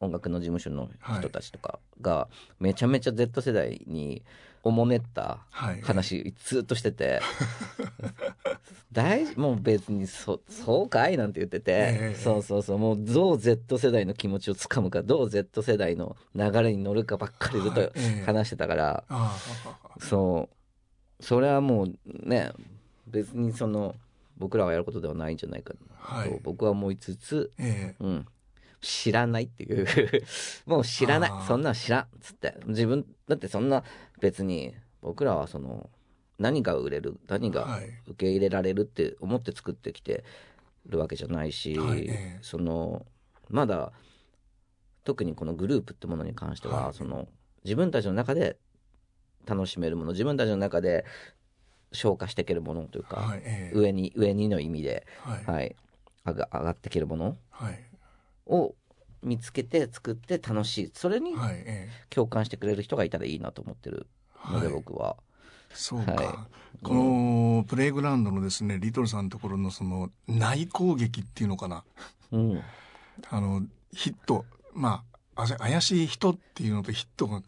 [0.00, 2.28] 音楽の事務所の人たちとかが
[2.58, 4.22] めちゃめちゃ Z 世代に
[4.62, 5.80] おもねったはい。
[5.82, 7.20] 話ずっとしてて
[8.94, 12.78] 大もう別にそそうかいなんて言ってて、ええそうそうそう。
[12.78, 17.92] もうどう Z 世代の気持ちをつかむかどう Z 世代の流れに乗るかばっかりずっと
[18.24, 19.30] 話してたから、ああはは
[19.82, 20.00] は。
[20.00, 20.48] そ
[21.20, 21.22] う。
[21.22, 22.52] それはもうね
[23.06, 23.94] 別にその
[24.36, 26.40] 僕らがやることではないんじゃないかとはい。
[26.42, 28.26] 僕は思いつつ、えうん、
[28.80, 29.86] 知らないっていう。
[30.66, 31.32] もう知らない。
[31.46, 32.54] そんなん知らんっつって。
[32.66, 33.82] 自分だってそんな
[34.20, 35.90] 別に僕らはその
[36.38, 37.88] 何が売れる何がはい。
[38.06, 40.24] 受け入れられるって思って作ってきて
[40.86, 42.38] るわけじゃないし、はいええ。
[42.42, 43.06] その
[43.48, 43.92] まだ
[45.04, 46.94] 特にこのグループってものに関しては、はい。
[46.94, 47.28] その
[47.64, 48.58] 自分たちの中で
[49.46, 51.04] 楽しめるもの自分たちの中で
[51.92, 53.78] 消化していけるものというか、はいええ。
[53.78, 55.44] 上に上にの意味で、はい。
[55.44, 55.76] はい、
[56.26, 57.78] 上が上がっていけるものはい。
[58.46, 58.74] を
[59.22, 60.90] 見つけて作って楽しい。
[60.92, 61.34] それに
[62.10, 64.06] 共感してくれる人がいたらいいなと思ってる
[64.50, 64.74] ので、はい。
[64.74, 65.16] 僕は。
[65.74, 66.46] そうか、は
[66.82, 71.84] このプレイグラウンドのですねリトルさんのところのその内攻撃っていうのかな。
[72.32, 72.62] うん、
[73.30, 74.44] あのヒット。
[74.72, 75.02] ま
[75.36, 77.42] ああ怪しい人っていうのとヒットが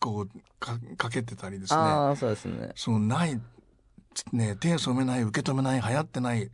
[0.00, 1.78] こうかかけてたりですね。
[1.78, 2.72] ああそうですね。
[2.74, 3.40] そのない
[4.32, 6.50] ね手染めない受け止めない流行ってない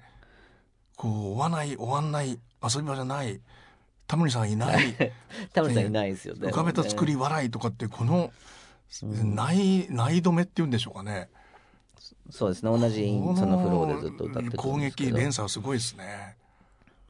[0.97, 3.41] こう追わない追わんない遊び場じゃない
[4.07, 4.95] タモリさんいない
[5.53, 6.49] 田村さんいないですよね。
[6.49, 8.33] 浮かべた作り笑いとかってこの
[9.03, 11.29] ないない止めっていうんでしょうかね。
[12.31, 12.71] そうですね。
[12.71, 16.37] 同じこそのフローでずっと歌って攻撃連鎖はすごいですね。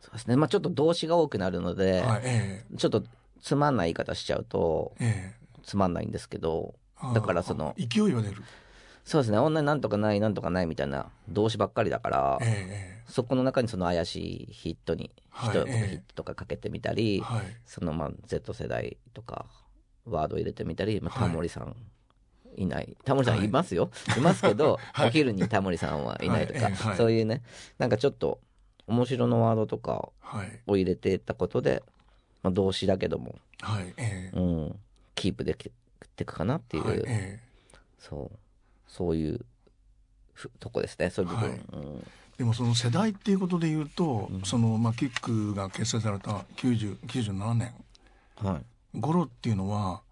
[0.01, 0.37] そうですね。
[0.37, 3.05] まあちょっと動詞が多くなるので、はいえちょっと
[3.43, 5.47] つまんない言い方しちゃうとええ。
[5.63, 6.75] つまんないんですけど
[7.11, 8.43] えだからその勢いは出る。
[9.05, 9.39] そうですね。
[9.39, 17.43] 女なんとかないなんとかないみたいな動詞ばっかりだから、ええそこの中にその怪しいヒットに、はいヒットええヒットとかかけてみたり、はい。
[17.67, 19.45] そのまあ Z 世代とか
[20.07, 21.29] ワード入れてみたり、まあ、はい。
[21.29, 21.75] タモリさん
[22.57, 22.97] いない。
[23.05, 23.41] タモリさはい。
[23.43, 25.09] んいますよ、い、ますけど、 はい。
[25.09, 26.97] お昼にタモリさんはいないとか、はい。
[26.97, 27.43] そういうね
[27.79, 28.41] なんかちょっと
[28.87, 30.61] 面白のワードとかはい。
[30.67, 31.83] を入れていったことで、
[32.43, 33.95] まあ、動詞だけども、はい。
[33.97, 34.37] ええ。
[34.37, 34.81] うん、
[35.15, 35.71] キープでき
[36.17, 36.99] ていくかなっていう、はい。
[36.99, 37.41] ええ。
[37.99, 38.39] そう。
[38.89, 39.45] そういう
[40.33, 41.61] ふとこですねそういう部分、はい。
[41.73, 42.07] うん。
[42.37, 44.43] でもその世代っていうことで言うと、うん。
[44.43, 47.75] そのまあキックが結成された90 97年。
[48.37, 50.03] はい頃っていうのは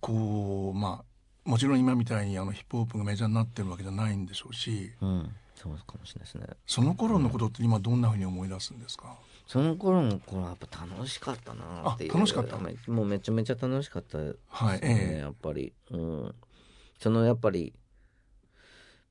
[0.00, 6.46] こうまあもちろん今みたいにあのヒップホップがメジャーになってるわけじゃないんでしょうしうん、そうかもしれないですね。
[6.66, 12.12] その頃のことって今どんなふうに思い出すんですか、その頃の頃はやっぱ楽しかったなっていう。
[12.12, 12.58] あ楽しかった？
[12.58, 15.18] めもうめちゃめちゃ楽しかったですはいね、え。
[15.20, 15.72] やっぱり。
[15.90, 16.34] うん。
[17.00, 17.72] そのやっぱり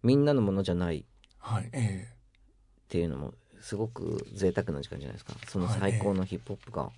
[0.01, 1.03] みんなのものじゃないっ
[1.39, 2.07] はいえ
[2.87, 5.33] ていうのもすごく贅沢な時間じゃないですか。
[5.49, 6.89] そのはい最高のヒップホップが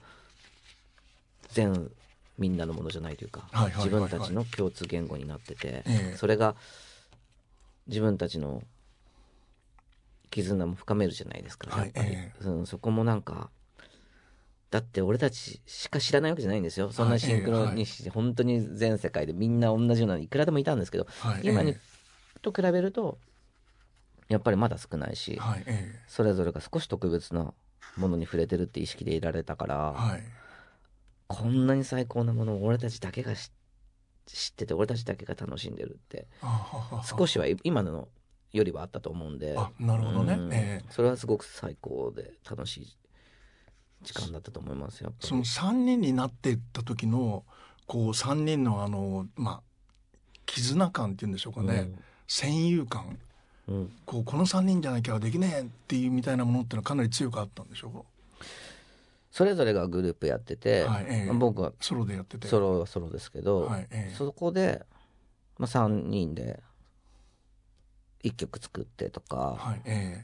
[1.49, 1.89] 全
[2.37, 3.85] みんなのものじゃないというか、はいはいはいはい。
[3.85, 6.17] 自分たちの共通言語になってて、ええ。
[6.17, 6.55] それが
[7.87, 8.63] 自分たちの
[10.29, 13.49] 絆も深めるじゃないですか、はいやっぱり、えうん、そこもなんか
[14.71, 16.91] だって俺たちしか知らないわけじゃないんですよ。
[16.91, 21.79] そんなシンクロにし、本当に全世界でみんな同じようないくらでもいたんですけど、えはい今にえ
[22.41, 23.19] と比べると
[24.29, 27.53] やっぱりまだ少ないし、えはいえそれぞれが少し特別な
[27.97, 30.23] ものに触れてるって意識でいられたから、えはい
[31.27, 33.51] こんなに最高なものを俺たちだけが知
[34.25, 36.27] 知ってて俺たちだけが楽しんでるって
[37.03, 38.07] 少しは今の
[38.53, 39.55] よりはあったと思うんで。
[39.57, 40.53] あなるほどね、うん。
[40.53, 40.85] ええ。
[40.89, 42.97] それはすごく最高で楽しい
[44.03, 45.27] 時間だったと思いますよやっぱり。
[45.27, 47.43] その3人になっていった時の
[47.87, 51.91] こう3人のあのまあ絆感っていうんでしょうかね、
[52.27, 53.17] 戦友感。
[53.67, 53.75] うん。
[53.75, 58.05] うんこうこの3人じゃなきゃできねえっていうみたいなものってのはかなり強くあったんでしょ
[59.33, 61.33] それぞれがグループやってて、はいええ。
[61.33, 62.47] 僕はうソロでやってて。
[62.47, 64.15] ソロはソロですけど、はいええ。
[64.15, 64.85] そこで、
[65.57, 66.61] まあ、3人で
[68.23, 70.23] 1曲作ってとか、はいえ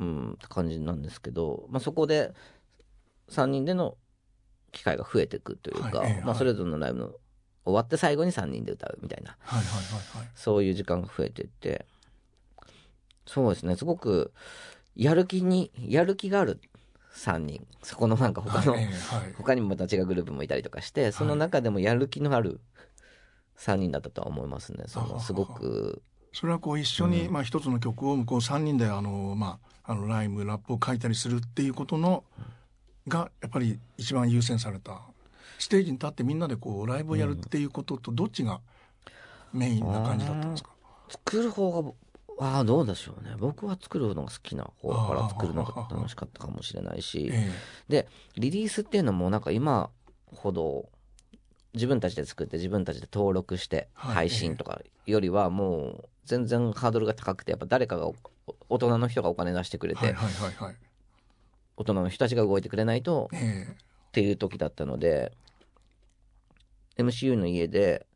[0.00, 2.32] うん、って感じなんですけど、まあ、そこで
[3.28, 3.98] 3人での
[4.72, 6.34] 機会が増えていくというか、まあ、はいええはい。
[6.34, 7.12] それぞれのライブの
[7.66, 9.80] 終わって最後に3人で歌うみたいなえはいはいは
[10.16, 10.30] いはい。
[10.34, 11.84] そういう時間が増えていって
[13.26, 14.32] そうですねすごく
[14.96, 16.58] やる気にやる気がある
[17.14, 17.66] 3人。
[17.82, 18.88] そこのなんか他の、はい。
[19.36, 22.60] 他にもまた違うグループもいたりとかしてその中でもやる気のある
[23.58, 24.84] 3人だったとは思いますね。
[24.86, 26.02] そのすごく。
[26.32, 27.32] それはこう一緒に、うん。
[27.32, 32.24] まあ一つの曲をこう3人であのまああのライムラップを書いたりするっていうことの
[33.06, 35.00] がやっぱり一番優先された。
[35.58, 38.60] ステージに立ってみんなでこうライブをやるっていうこととどっちが
[39.52, 40.70] メインな感じだったんですか、
[41.08, 41.92] 作る方が
[42.40, 43.34] ああどうでしょうね。
[43.38, 47.30] 僕は作るのが好きな方から作るのが楽しかったかもしれないし。
[47.32, 47.50] え
[47.88, 49.90] でリリースっていうのもなんか今
[50.34, 50.88] ほど
[51.74, 54.14] 自分たちで作って自分たちで登録してはい。
[54.14, 58.14] 配信とかよりはもう全然ハードルが高くてやっぱ誰かがお
[58.68, 60.12] 大人の人がお金出してくれて
[61.76, 65.32] 大人の人たちが動いてくれないとえっていう時だったので
[66.96, 68.06] MCU の家で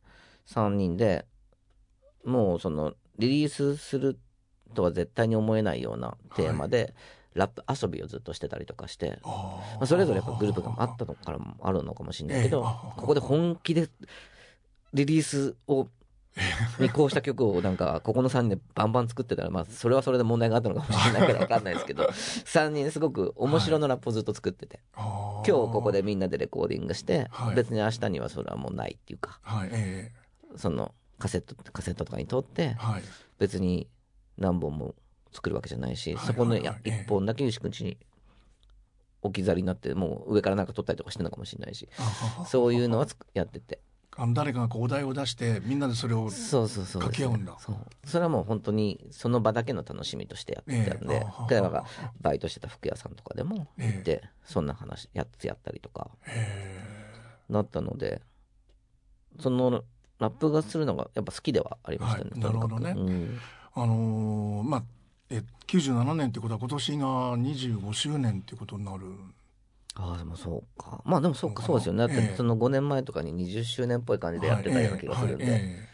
[0.47, 1.25] 3人で
[2.23, 4.17] もうそのリリースする
[4.73, 6.95] とは絶対に思えないようなテーマで、
[7.35, 12.63] ラップ遊びをずっとしてたりとかして、まあ、それぞれやっぱグループがあったのからもあるのかもしれないけど、
[12.97, 13.87] ここで本気で
[14.93, 15.87] リリースを
[16.79, 22.03] にこうした曲をなんかここの3人でバンバン作ってたらまあそれはそれで問題があったのかもしれないから分かんないですけど
[22.45, 27.55] 3人すごく面白のラップをずっと作ってて、あ今日ここでみんなでレコーディングして、はい。
[27.55, 29.69] 別に明日にはそれはもうないっていうかはい。
[29.71, 30.11] え。
[30.55, 33.03] そのカセットカセットとかに撮ってえはい。
[33.37, 33.87] 別に
[34.37, 34.95] 何本も
[35.31, 36.81] 作るわけじゃないし、はいそこのはいはい。
[36.85, 37.97] 一本だけ牛口に
[39.21, 41.89] 置き去りになってもう上からなんか撮ったりとかしてるのかもしれないし
[42.47, 43.81] そういうのはつくやってて。
[44.17, 47.55] あの誰かがこうお題を出してみんなでそれをそうそうそう掛け合うんだ。
[47.59, 47.77] そう。
[48.05, 51.21] それはもう本当にその場だけの楽しみとしてやってたんで、ええ。
[51.21, 51.85] あはは例えば
[52.19, 53.93] バイトしてた服屋さんとかでもええ。
[53.93, 56.83] 行ってそんな話やつやったりとかへ
[57.47, 58.21] なったので
[59.39, 59.83] その
[60.19, 62.93] ラップがするのがやっぱ好きではありましたね、はいなるほどね。
[62.95, 63.39] うん。
[63.73, 64.83] あのーまあ
[65.29, 67.05] え97年ってことは今年が
[67.37, 69.05] 25周年ってことになる。
[69.95, 71.01] ああでもそうか。
[71.05, 72.07] まあでもそうかそうですよね。
[72.07, 75.57] だっその5年前とかに20周年っぽい感じでやってたような気がするんで、はいええ。
[75.57, 75.89] はいええ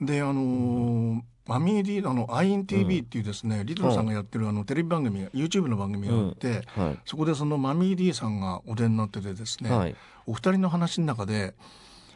[0.00, 9.96] であのーマミーディあの INTV っていうですね、リトルさんがやってるあのテレビ番組が YouTube の番組があって、はいそこでそのマミーディさんがお出になっててですね、はい。
[10.26, 11.54] お二人の話の中で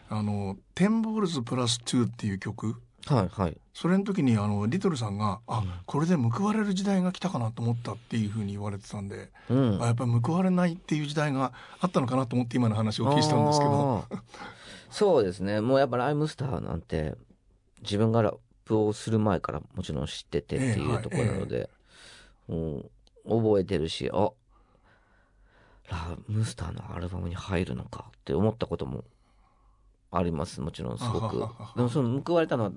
[0.08, 2.80] あの「テンボールズプラス2」っていう曲。
[3.06, 3.56] はいはい。
[3.74, 9.82] それの時にあのリトルさんが「あこれで報われる時代が来たかなと思った」っていうふうに言われてたんで、うん。
[9.82, 14.04] あやっぱり報われないっていう時代があったのかなと思って今の話をお聞きしたんですけど。
[14.90, 15.60] そうですね。
[15.60, 17.14] もうやっぱライムスターなんて
[17.82, 21.68] 自分がラップをする前からもちろん知っててってええはいいうところなので、
[22.48, 22.90] うん
[23.26, 24.32] 覚えてるしあ
[25.90, 29.04] ラムスターのアルバムに入るのかって思ったことも
[30.16, 31.38] ありますもちろんすごく。
[31.76, 32.72] でもその報われたのは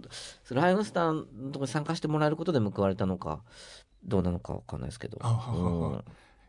[0.52, 3.42] ライムスターのとこに参加してもらえることで報われたのか
[4.04, 5.20] どうなのかわかんないですけど。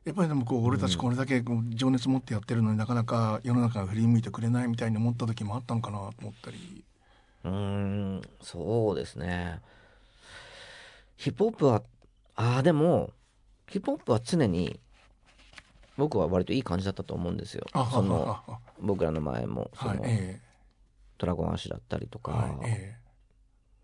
[0.04, 6.84] やっぱりでもこう俺たちこれだけこう情熱持ってやってるのになかなか世の中が振り向いてくれないみたいに思った時もあったのかなと思ったり。
[7.44, 9.60] うーん、そうですね。
[11.16, 11.82] ヒップホップは、
[12.36, 13.10] ああ、でも、
[13.68, 14.78] ヒップホップは常に、
[15.96, 17.66] 僕は割といい感じだったと思うんですよ。
[17.92, 18.38] その、
[18.80, 20.40] 僕らの前も、その、はいえ
[21.18, 22.96] ドラゴンアッシュだったりとか、えはいえ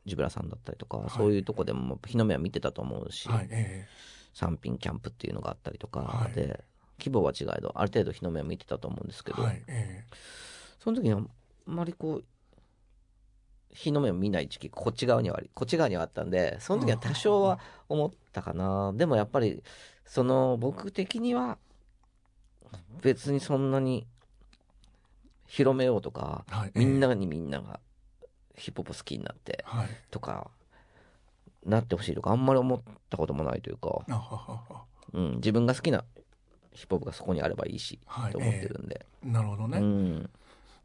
[0.07, 1.11] ジブラさんだったりとか、い。
[1.11, 3.89] そういうとこでも日の目は見てたと思うし、えはいえ
[4.33, 6.33] 三品キャンプっていうのがあったりとかはい。
[6.33, 6.65] で、
[6.99, 10.05] 規模は違えど、ある程度日の目は見てたと思うんですけど、えはいえ
[10.79, 11.29] その時にあん
[11.67, 12.25] まりこう、
[13.75, 18.93] 日の目を見ない時期、こっち側にはあり、こっち側にはあったんで、その時は多少は思ったかな。
[18.95, 19.63] でもやっぱり、
[20.05, 21.59] その、僕的には、
[23.03, 24.07] 別にそんなに、
[25.55, 27.79] 広めようとか、はいみんなにみんなが
[28.57, 29.89] ヒップホップ好きになって、はい。
[30.11, 30.51] とか、
[31.65, 34.05] なってほしいとか、あんまり思ったこともないというか、
[35.13, 36.03] うん、自分が好きな
[36.73, 39.07] ヒップホップがそこにあればいいし、はいと思ってるんで。
[39.23, 40.31] なるほどね、うん。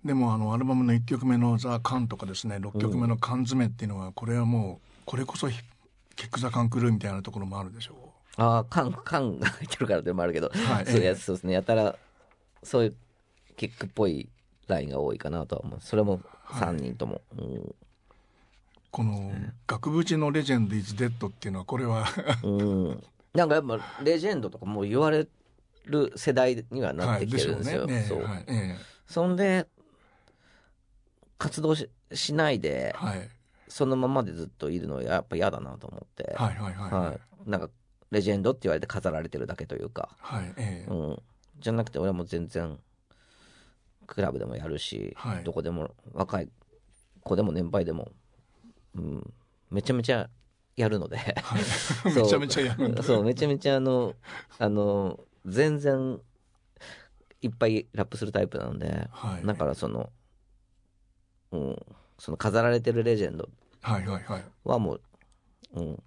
[0.06, 5.64] でもあのアルバムの1曲目の「ザ・カン」とかですね6曲目の「缶詰」っていうのはこれはもうこれこそヒ
[6.16, 11.54] キック・ザ・カン・クルーみたいなところもあるでしょああ、缶、缶が入ってるからでもあるけど、はいそういうやええつそうですね。
[11.54, 11.98] やたら、
[12.64, 12.96] そういう
[13.58, 14.30] キックっぽい
[14.70, 15.80] ラインが多いかなとは思う。
[15.82, 17.22] それも3人とも。
[18.92, 19.32] この
[19.68, 22.08] 「額縁のレジェンド・イズ・デッド」っていうのはこれは
[22.44, 22.60] うん。
[22.62, 23.04] うん
[23.34, 25.28] なんかやっぱ、レジェンドとかもう言われ
[25.86, 27.84] る世代にはなってきてるんですよ。
[27.84, 28.24] うねねそう。
[28.24, 28.76] はいえ
[29.08, 29.68] そんで、
[31.38, 33.30] 活動ししないえで、はい
[33.68, 36.34] そのままでずっといるのはやっぱ嫌だなと思って。
[36.36, 37.20] はいはいはいはいはい。
[37.46, 37.70] なんか、
[38.10, 40.10] レジェンドって言われて飾られてるだけというか。
[40.20, 41.22] はいええうん、
[41.60, 42.80] じゃなくて俺はもう全然
[44.10, 45.44] クラブでもやるし、はい。
[45.44, 46.50] どこでも若い
[47.24, 48.10] 子でも年配でも、
[48.96, 49.34] うん、
[49.70, 50.30] めちゃめちゃ
[50.76, 51.18] やるので。
[51.18, 51.62] はい。
[52.16, 53.04] めちゃめちゃやるんだ。
[53.04, 54.16] そうめちゃめちゃあの
[54.58, 56.20] あの全然
[57.42, 59.46] いっぱいラップするタイプなので、はい。
[59.46, 60.10] だからその、
[61.52, 61.86] うん、
[62.18, 63.48] その飾られてるレジェンド
[64.64, 65.02] はもう、
[65.74, 66.04] うん、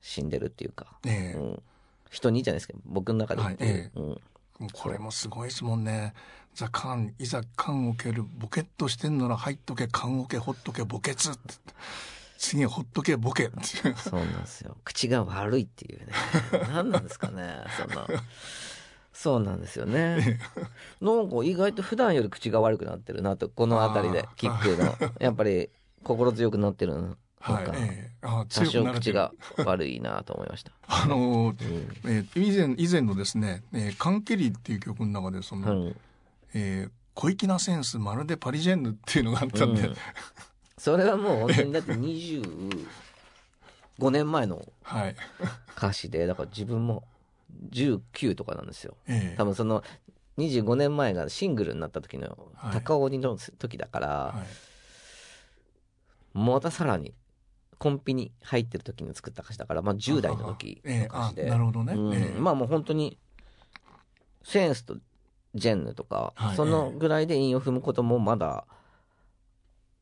[0.00, 1.38] 死んでるっていうか、ええ。
[1.38, 1.62] うん、
[2.08, 3.90] 人にいいじゃないですか僕の中ではいえ。
[3.94, 4.20] うん
[4.72, 6.14] これもすごいですもんね。
[6.54, 11.54] ザ・カン、いざ缶を蹴る、ボケっとしてんなら入っとけ、缶をけ、ほっとけ、ボケツって。
[12.38, 13.50] 次ほっとけ、ボケ。
[13.96, 14.76] そうなんですよ。
[14.84, 16.12] 口が悪いっていうね。
[16.72, 18.06] 何なんですかね、そんな。
[19.12, 20.40] そうなんですよね。
[21.00, 25.12] なんか意外と普段より口が悪くなってるなと、この辺りでキックの。
[25.20, 25.70] やっぱり
[26.04, 27.64] 心強くなってるはい。
[27.74, 29.32] ええあ多少口が
[29.64, 30.72] 悪いなと思いました。
[30.88, 35.96] あのー、うんえー以前、以前のですね、えーカンケリーっていう曲の中で、その、うん
[36.54, 39.94] えー小粋なセンス、まるでパリジェンヌっていうのがあったんで、うん
[40.76, 45.16] それはもう本当にだって25年前のはい。
[45.76, 47.02] 歌詞で、だから自分も
[47.70, 48.96] 19とかなんですよ。
[49.08, 49.82] ええ多分その
[50.38, 54.46] 25年前がシングルになった時のはい高鬼の時だから、はい。
[56.38, 57.12] またさらに
[57.78, 61.94] コンピに入ってる時に作った歌詞だから、まあ、10代の時の歌詞で、なるほどね。
[61.94, 62.14] うん。
[62.14, 62.38] ええ。
[62.38, 63.18] まあもう本当に
[64.42, 64.96] センスと
[65.54, 68.64] ジェンヌとか、はいそのぐらいで韻を踏むこともまだ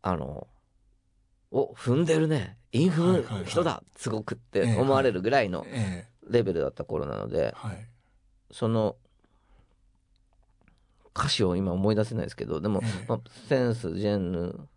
[0.03, 0.47] あの
[1.51, 2.57] お踏んでるね。
[2.73, 3.83] 韻踏む人だ。
[3.97, 7.87] すごくって思われるぐらいのえレベルだった頃なのでえ、はい。
[8.51, 8.97] その
[11.15, 13.07] 歌詞を今思い出せないですけどでも、ええ。
[13.09, 14.69] まあ、センスジェンヌ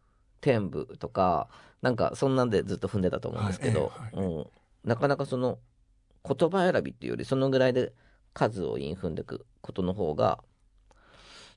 [0.41, 1.47] 天部とか
[1.81, 4.47] なんかそんなんでずっと踏んでたと思うんですけど、はいええうん、
[4.83, 5.59] なかなかその
[6.25, 7.93] 言葉選びっていうよりそのぐらいで
[8.33, 10.39] 数を韻踏んでいくことの方が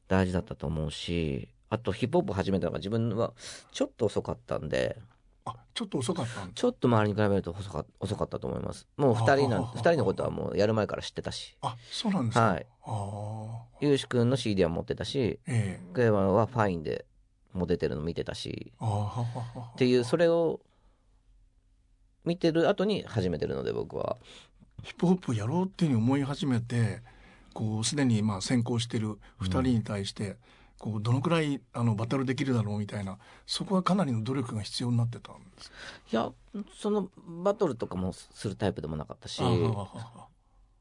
[0.09, 3.33] 大事だったと思うしあとヒップホップ始めたのが自分は
[3.73, 4.99] ちょっと遅かったんで
[5.45, 8.87] あちょっと遅かったちょっと周りに比べると遅か遅かったと思います。
[8.97, 11.57] もう2人なんあー二人のことはもうやる前から知ってたし。
[11.63, 12.47] あそうなんですか。
[12.47, 12.67] はい。
[12.85, 15.81] ああユーシ君の CD は持ってたしええ。
[15.93, 17.07] クはファインで
[17.53, 18.73] もう出てるの見てたし。
[18.81, 20.61] っていうそれを
[22.25, 24.17] 見てる後に始めてるので僕は。
[24.83, 27.03] ヒップホップやろうっていうふうに思い始めて
[27.55, 30.37] こうすでにまあ先行してる2人に対して、
[30.83, 35.71] こうどのくらいあのバトルできるだろうみたいなそこはかなりの努力が必要になってたんです
[36.11, 36.33] いや
[36.77, 37.09] その
[37.45, 39.41] バトルとかもするタイプでもなかったし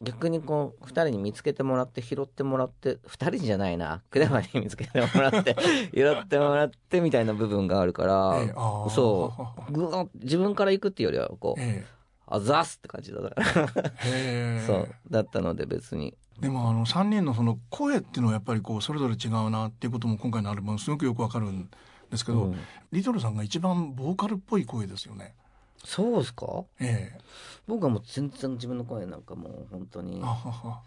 [0.01, 4.01] 逆にこう2人に見つけてもらって拾ってもらって2人じゃないな。
[4.09, 5.55] クレバに見つけてもらって
[5.93, 9.33] 拾ってもらってみたいな部分があるから、ええああそ
[9.69, 11.85] うぐわ自分から行くっていうよりはこうえ
[12.25, 13.43] 「あざっす」って感じだから。
[14.65, 16.15] そうだったので別に。
[16.39, 21.69] でもあの3人のその声っていうのはやっぱりこうそれぞれ違うなっていうことも今回のアルバムすごくよくわかるん
[22.09, 22.59] ですけど、うん。
[22.91, 25.35] リトルさんが一番ボーカルっぽい声ですよね。
[25.83, 26.63] そうですか？
[26.79, 27.19] ええ。
[27.67, 30.81] 僕はもう全然自分の声なんかもう本当に好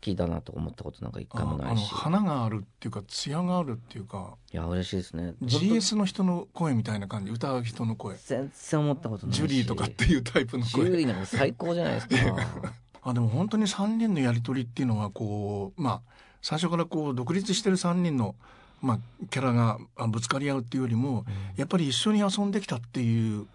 [0.00, 1.92] きだなと思ったことなんか一あ回もないし。
[1.92, 4.36] 花があるっていうか艶があるっていうか。
[4.52, 5.34] いや嬉しいですね。
[5.42, 8.16] GS の人の声みたいな感じ歌う人の声。
[8.16, 9.38] 全然思ったことないし。
[9.38, 12.14] ジュリーとかっていうタイプのジュ声リーなんか最高じゃないですか。
[13.06, 16.00] あでも本当に3人のやり取りっていうのはこうまあ
[16.40, 18.34] 最初からこう独立してる3人の、
[18.80, 21.24] まあ、キャラがあぶつかり合うっていうよりも、
[21.56, 23.46] やっぱり一緒に遊んできたっていう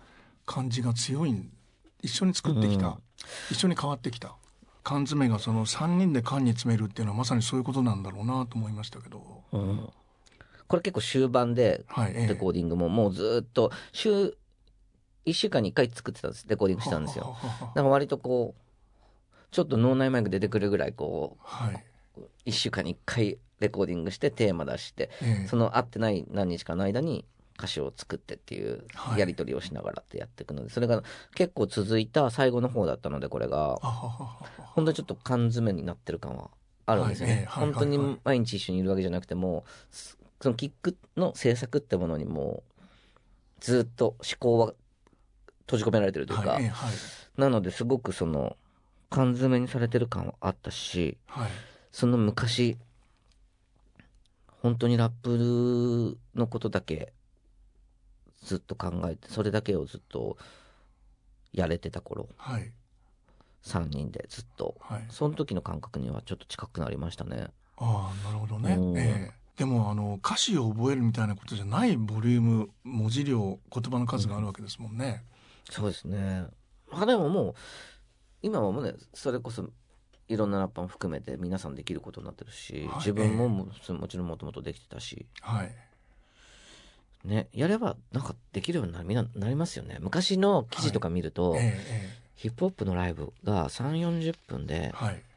[0.49, 1.51] 感じが強いん
[2.01, 2.93] 一緒に作ってきた、うん。
[3.51, 4.35] 一緒に変わってきた。
[4.83, 9.89] 缶詰がその3人で缶に詰めるっていうのはまさにそういうことなんだろうなと思いましたけど、うん。
[10.67, 11.85] これ結構終盤で
[12.27, 14.35] レコーディングももうずっと週
[15.25, 16.47] 1週間に1回作ってたんです。
[16.47, 17.37] レコーディングしてたんですよ。
[17.41, 18.61] だから割とこう
[19.51, 21.83] ちょっと脳内マイク出てくるぐらいこはい、
[22.17, 25.47] う1週間に1回レコーディングしてテーマ出してええ。
[25.47, 27.25] その会ってない何日かの間に
[27.59, 29.19] 歌詞を作ってっていうはい。
[29.19, 31.03] やり取りをしながらってやっていくのでそれが
[31.35, 33.77] 結構続いた最後の方だったのでこれが。
[34.75, 36.49] 本当にちょっと缶詰になってる感は
[36.85, 38.07] あるんですよね、はいええはい本当にはい。
[38.07, 42.81] はい毎日一緒にいるわけじゃなくてもすそのキックの制作ってものにもう
[43.59, 44.73] ずっと思考は
[45.61, 46.93] 閉じ込められてるというか、はいええはい。
[47.37, 48.55] なのですごくその
[49.09, 51.49] 缶詰にされてる感はあったしはい。
[51.91, 52.77] その昔
[54.61, 57.13] 本当にラップのことだけ
[58.49, 60.35] ずっと考えてそれだけをずっと
[61.53, 62.27] やれてた頃。
[62.35, 62.71] はい。
[63.63, 64.75] 3人でずっと。
[64.79, 65.05] はい。
[65.09, 67.49] その時の感覚にはちょっと近くなりましたね。
[67.77, 68.73] ああなるほどね。
[68.73, 69.39] うん、ええ。
[69.55, 75.23] でもあの歌詞を覚えるみたいなことじゃないボリューム文字量言葉の数があるわけですもんね、
[75.69, 76.45] そうですね。
[76.91, 77.53] まあでももう
[78.41, 79.69] 今はもうねそれこそ
[80.27, 82.97] いろんなラッパーも含めて皆さんできることになってるし、はい。
[82.97, 85.27] 自分もももちろんもともとできてたし。
[85.41, 85.88] はい
[87.25, 89.97] ねやればなんかできるようになみんななりますよね。
[89.99, 94.93] 昔の記事とか見ると、えええヒップホップのライブが3 4 0分で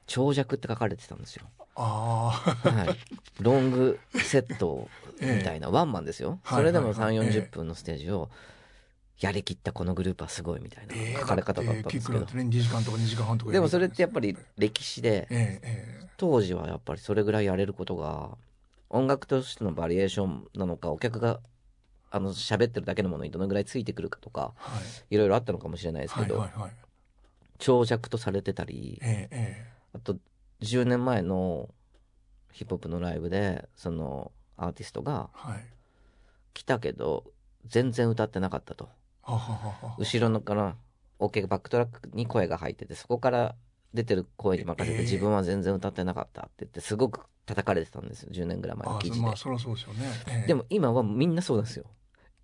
[0.07, 2.97] 長尺って書かれてたんですよ、ああはい、
[3.41, 4.89] ロングセット
[5.21, 8.31] みたいな、 ワンマンですよ、はいそれでも3はいはい4 0分のステージを
[9.19, 12.21] やりきったこのグループはすごいみたいなええ書かれ方だったんですけど。
[12.21, 15.29] クだってね2時間とか2時間半とかでもそれってやっぱりり歴史で
[16.17, 18.37] 当時はやっぱりそれぐらいやれることが
[18.91, 21.41] 音楽としてのバリエーションなのかお客が
[22.15, 24.83] あの喋ってるだけのものにどのぐらいついてくるかとかえはい。
[25.11, 26.73] いろいろあったのかもしれないですけど、はいはいはい。
[27.59, 30.17] 長尺とされてたりえええあと
[30.61, 31.71] 10年前の
[32.53, 35.31] ヒップホップのライブでそのアーティストが
[36.53, 37.25] 来たけど
[37.67, 38.89] 全然歌ってなかったと。
[39.23, 39.97] はははは。
[39.99, 40.77] 後ろのから
[41.19, 43.55] オケバックトラックに声が入っててそこから
[43.95, 44.99] 出てる声に任せええ。
[44.99, 48.31] て自分は全然歌ってなかったって言ってすごく叩かれてたんですよ。
[48.33, 50.47] 10年ぐらい前のあ記事で、まあそりゃそうですよね、ええ。
[50.47, 51.87] でも今はみんなそうなんですよ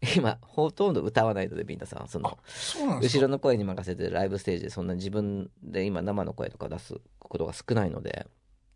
[0.17, 8.27] 今ほとんど歌わないのでみんなさんそあの後ろの声に任せてライブステージでそんな自分で今生の声とか出すことが少ないので。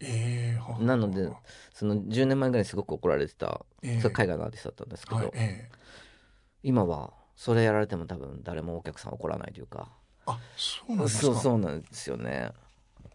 [0.05, 1.31] ええはははなので
[1.73, 5.83] その10年前ぐらいにすごく怒られてた、ええそれ海外のアーティストだったんですけど、はいええ
[6.64, 9.89] 今はそれやられても多分誰もお客さん怒らないというか。
[10.27, 11.27] あそうなんですか？
[11.27, 12.51] そうそうなんですよね。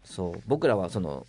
[0.04, 1.26] そう僕らはその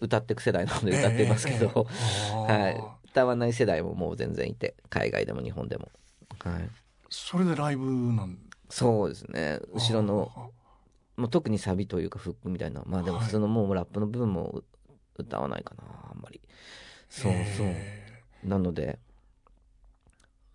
[0.00, 1.86] 歌ってく世代なので歌っていますけど、
[2.46, 5.90] はい、歌わない世代ももう全然いて海外でも日本でも、
[6.38, 6.68] はい、
[7.10, 8.38] それでライブなん？
[8.70, 9.58] そうですね。
[9.72, 10.52] 後ろの
[11.16, 12.82] もう特にサビというかフックみたいな。
[12.86, 13.26] まあでもはい。
[13.26, 14.64] 普通のもうラップの部分もう
[15.16, 16.40] 歌わないかなあんまり。
[17.08, 17.66] そうそう。
[17.66, 19.00] えなので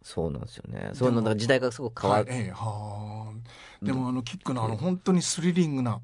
[0.01, 0.91] そうなんですよね。
[0.93, 3.33] そういうのだ時代がすごく変わる、ーはいええは
[3.81, 5.99] あでもあのキックのあの本当にスリリングな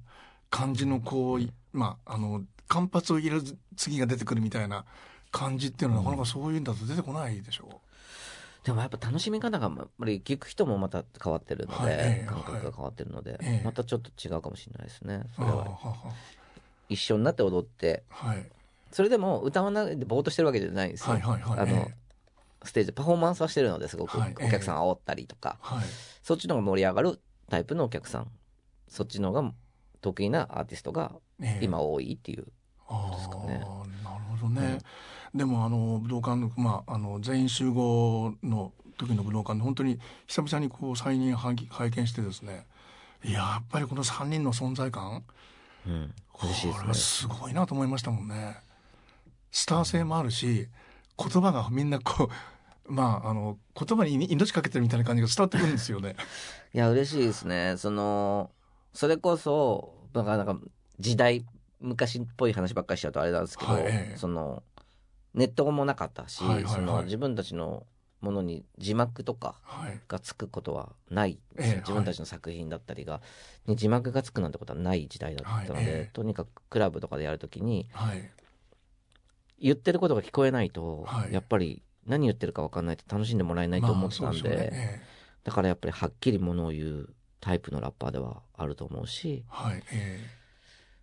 [0.50, 3.44] 感じのこういまああの間髪を入れる
[3.78, 4.86] 次が出てくるみたいな
[5.32, 7.82] 感じっていうのはなかなかそういうんだと出てこないでしょ
[8.64, 11.94] でもやっぱ楽しみ方がやっぱり聞く人もまた変わってるので、はい。
[11.94, 13.66] ええ感覚が変わってるので、ええ。
[13.66, 15.30] またちょっと違うかもしれないですねう。
[15.36, 15.66] それは。
[16.90, 18.46] 一緒になって踊ってあはい。
[18.92, 21.60] それでも歌わないでぼーっとしてるわけじゃないんですよ、はいはいはい。
[21.60, 21.96] あの、え
[22.64, 24.36] ステージパフォーマンスはしてるのですごくおはい。
[24.36, 25.86] 客さん煽ったりとか、はい。
[26.24, 27.20] そっちの方が盛り上がる
[27.50, 28.28] タイプのお客さん。
[28.88, 29.54] そっちの方が
[30.02, 31.64] 得意なアーティストがええ。
[31.64, 32.48] 今多いっていう、
[32.90, 33.62] あですかね。
[33.64, 34.80] あなるほどね、
[35.34, 42.66] でもあの武道館の,、まあ、あの全員集合の時の武道館で本当に久々にこう再認拝拝見してですね
[43.24, 45.24] いややっぱりこの3人の存在感
[45.88, 48.58] うん、これはですごいなと思いましたもんね。
[49.52, 50.68] スター性もあるし
[51.18, 52.30] 言葉がみんなこ
[52.88, 56.16] うまああの言葉に命かけてるみたいな感じが伝わってくるんですよね。
[56.74, 58.52] いや嬉しいですねその
[58.94, 60.60] それこそなんかなんか
[61.00, 61.46] 時代
[61.82, 64.62] 昔っぽい話ばっかりしちゃうとあれなんですけど、はいええその
[65.34, 66.74] ネットもなかったし、はいはいはい。
[66.74, 67.86] その自分たちの
[68.22, 70.00] ものに字幕とかはい。
[70.08, 73.22] がつくことはない、ええ自分たちの作品だったりが、
[73.68, 76.10] に字幕がつくなんてことはない時代だったので、はいええ。
[76.12, 78.30] とにかくクラブとかでやるときにはい。
[79.60, 81.34] 言ってることが聞こえないと、はい。
[81.34, 84.70] やっぱり何言ってるか分かんないと楽しんでもらえないと思ってたんで,、まあそうしょうね。
[84.74, 85.20] ええ。
[85.44, 87.10] だからやっぱりはっきりものを言う
[87.40, 90.20] タイプのラッパーではあると思うしはいえ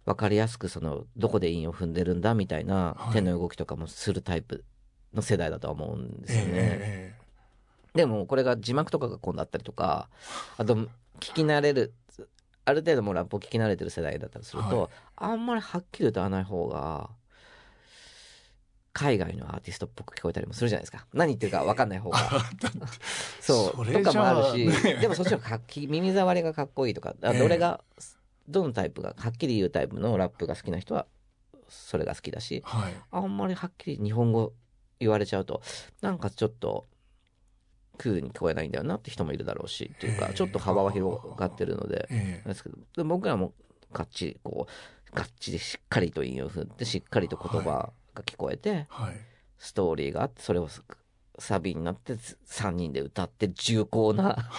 [0.07, 3.13] 分かりやすくそのどこで韻を踏んでるんだみたいなはい。
[3.13, 4.65] 手の動きとかもするタイプ
[5.13, 6.51] の世代だとは思うんでええすよね。
[6.55, 7.27] ええ
[7.95, 10.11] でもこれが字幕とかが今度あったりとか
[10.59, 10.89] あと聞
[11.19, 11.95] き慣れる
[12.67, 14.91] ある程度もうラップを聞き慣れてる世代だったりすると、はい。
[15.17, 17.09] あんまりはっきり歌わない方が
[18.93, 21.07] 海外のアーティストっぽく聞こえたりもするじゃないですか。
[21.15, 22.19] 何言ってるか分かんない方が。
[23.41, 23.87] そう。
[23.93, 24.95] とかもあるし、ね。
[24.95, 27.83] でもそっちの方がかっき耳障りがかっこいいとかどれが、
[28.49, 31.07] どのタイプがはっきり言うタイプのラップが好きな人は
[31.69, 32.95] それが好きだしはい。
[33.11, 34.53] あんまりはっきり日本語
[35.01, 35.63] 言われちゃうと
[36.01, 36.87] なんかちょっと
[37.99, 42.07] クールに聞こえないんだよなって人もいるだろうしっていうかちょっと幅は広がってるので。
[42.11, 42.49] ええ。
[42.49, 43.53] ですけどで僕らも
[43.93, 44.67] がっちりこ
[45.13, 49.17] うがっちりしっかりと韻を踏んでしっかりと言葉が聞こえて、はい。
[49.59, 50.69] ストーリーがあってそれを
[51.39, 54.51] サビになって3人で歌って重厚な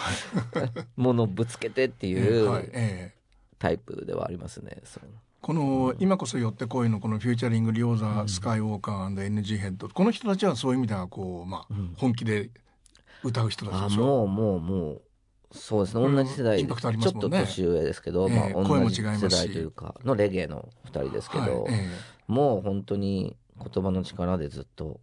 [0.96, 2.70] ものをぶつけてっていうい。
[2.72, 3.17] ええ
[3.58, 4.78] タイプではありますね。
[4.84, 5.04] そう
[5.40, 9.88] この「今こそ寄ってこい」のこのフューチャリングリオザ・スカイウォーカー &NG ヘッド。
[9.88, 11.94] この人たちはそういう意味ではこうまあうん。
[11.96, 12.50] 本気で
[13.22, 14.02] 歌う人たちあでしょ？
[14.02, 15.02] もうもうもう
[15.52, 16.02] そうですね。
[16.02, 21.88] 同じ世代ちょっと年上ですけど、まあ、同じ世代というかのレゲエの2人ですけど、はいえ
[22.26, 25.00] もう本当に言葉の力でずっと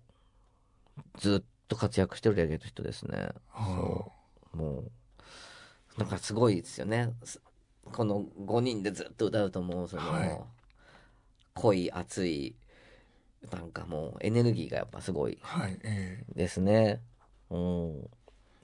[1.18, 3.30] ずっと活躍してるレゲエの人ですね。
[3.30, 4.12] えそ
[4.54, 4.58] う。
[4.58, 4.92] もう
[5.98, 7.14] だからすごいですよね。
[7.24, 7.42] す
[7.92, 10.40] この5人でずっと歌うともうその、はい
[11.56, 12.54] 濃い熱い
[13.52, 17.00] なんかもうエネルギーがやっぱすごいはいえですね。
[17.50, 18.10] うん。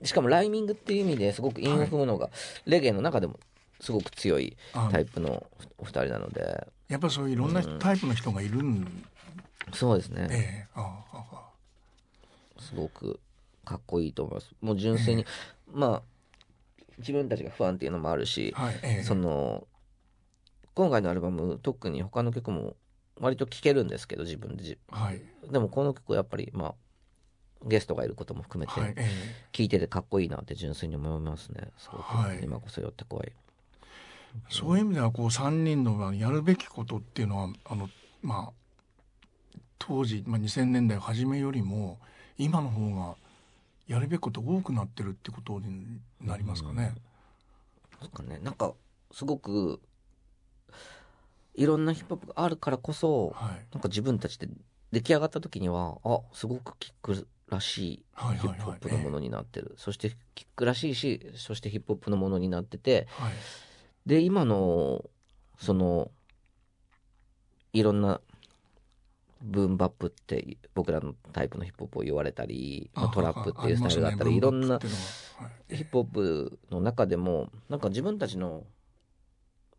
[0.03, 2.29] しかもライミングっていう意味ですごく韻を踏むのが、
[2.65, 3.39] レゲエの中でも
[3.79, 4.57] すごく強い
[4.91, 5.45] タイプの
[5.77, 9.03] お二人なので、やっぱりそういういろんなタイプの人がいるん
[9.73, 10.27] そうですね。
[10.29, 11.41] ええあああ
[12.59, 13.19] すごく
[13.63, 14.51] かっこいいと思います。
[14.61, 15.25] もう純粋に、
[15.71, 16.01] まあ、
[17.01, 19.67] 自分たちが不安っていうのもあるし、はいええその、
[20.73, 22.75] 今回のアルバム、特に他の曲も
[23.19, 24.77] 割と聴けるんですけど、自分でじ。
[24.89, 25.21] はい
[25.51, 26.73] でもこの曲はやっぱり、まあ、
[27.65, 28.73] ゲストがいることも含めて、
[29.51, 31.69] 聴いててかっこいいなって純粋に思いますね。
[31.77, 33.27] すごく、はい今こそ寄ってこい。
[33.27, 33.33] え
[34.49, 37.89] そういう意味ではこう3人のやるべきことっていうのはあの
[38.21, 38.53] まあ
[39.77, 41.99] 当時、まあ、2000年代初めよりも
[42.37, 43.15] 今の方が
[43.91, 46.93] やるべきこと多くなってるってことになりますかね。
[47.99, 48.39] ですかね。
[48.41, 48.73] なんか、
[49.11, 49.81] すごく、
[51.55, 54.47] いろんなヒップホップがあるからこそ、はいなんか自分たちで
[54.93, 59.75] 出来上がった時には、あ、すごくキックらしいはいはいはいヒップホップのものになってる。
[59.77, 63.33] そしてキックらしいし、そしてヒップホップのものになってて、はい
[64.05, 65.03] で、今の、
[65.59, 66.09] その、
[67.73, 68.19] いろんな、
[69.41, 74.79] ブーンバップって僕らのタイプのヒップホップを言われたり、まあトラップっていうスタイルがあったり、いろんな
[75.69, 78.63] ヒップホップの中でもなんか自分たちの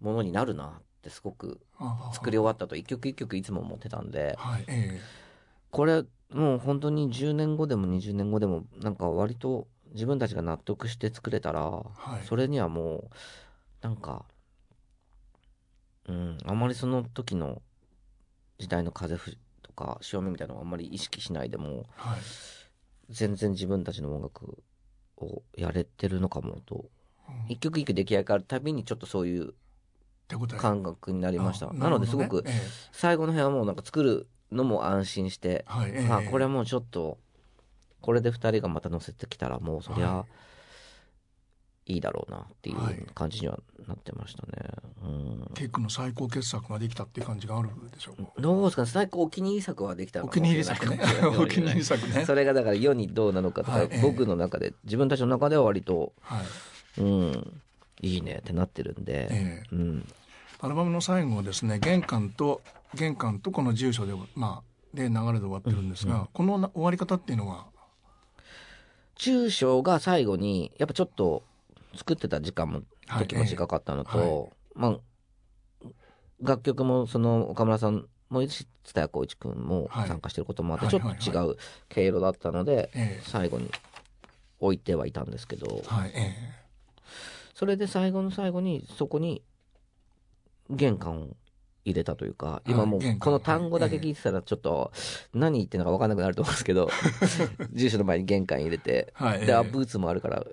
[0.00, 0.70] ものになるなっ
[1.02, 1.60] てすごく
[2.12, 4.34] 作り終わったと一曲一曲いつも思ってたんで。
[4.38, 5.00] はいえ
[5.70, 11.84] これもう本当に10年後でも20年後でもなんか割と自分たちが納得して作れたらは
[12.22, 12.26] い。
[12.26, 13.10] それにはもう
[13.80, 14.26] なんか
[16.08, 17.62] うん、あんまりその時の
[18.58, 19.38] 時代の風吹
[19.72, 22.20] とか潮目みたいなのをあんまり意識しないでもはい。
[23.10, 24.62] 全然自分たちの音楽
[25.18, 26.90] をやれてるのかもと。
[27.28, 27.34] うん。
[27.48, 29.54] 一曲一曲出来上がるたびにちょっとそういう
[30.58, 31.70] 感覚になりました。
[31.70, 32.44] あなのですごく
[32.92, 36.02] 最後の辺はもうなんか作るのも安心してえはいええ。
[36.02, 37.18] まあこれはもうちょっと
[38.00, 40.26] これで2人がまた乗せてきたらもうそりゃはい
[41.86, 43.06] いだろうなっていうはい。
[43.14, 43.58] 感じには
[43.88, 44.52] なってましたね。
[45.02, 45.50] うん。
[45.54, 48.40] ケイ君の最高傑作ができたっていう感じがあるでしょう。
[48.40, 51.00] どうですかね最高お気に入り作はできたのお気に入り作ね。
[51.38, 52.24] お気に入り作ね。
[52.24, 54.00] それがだから世にどうなのかとか、はいええ。
[54.02, 56.40] 僕の中で自分たちの中では割とは
[56.98, 57.00] い。
[57.00, 57.60] うん
[58.00, 59.74] いいねってなってるんで、ええ。
[59.74, 60.12] うん、
[60.60, 62.60] アルバムの最後はですね玄関と
[62.94, 64.62] 玄関とこの住所でまあ
[64.92, 67.66] で流れで終わってるんですが、このな終わり方っていうのは？
[69.14, 71.44] 中小が最後にやっぱちょっと
[71.94, 73.26] 作ってた時間もはい。
[73.26, 74.98] 時も短かったのと、ええまあ
[76.40, 80.08] 楽曲もその岡村さんもいるし蔦谷光一君もはい。
[80.08, 81.56] 参加してることもあって、はいちょっと違う
[81.88, 83.22] 経路だったので、ええ。
[83.24, 83.70] 最後に
[84.58, 85.82] 置いてはいたんですけど、
[87.54, 89.42] それで最後の最後にそこに
[90.70, 91.36] 玄関を
[91.84, 94.92] 入れたというか今もうこの単語だけ聞いてたらちょっと
[95.34, 96.88] 何言ってるのか分かんなくなると思うんですけど
[97.72, 99.70] 住所の前に玄関入れてえはいで、あええ。
[99.70, 100.44] ブーツもあるから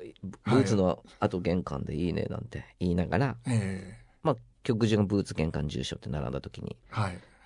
[0.46, 6.76] ブーツのあと玄関でいいねなんて言いながら、えまあ曲順がブーツ玄関住所って並んだ時に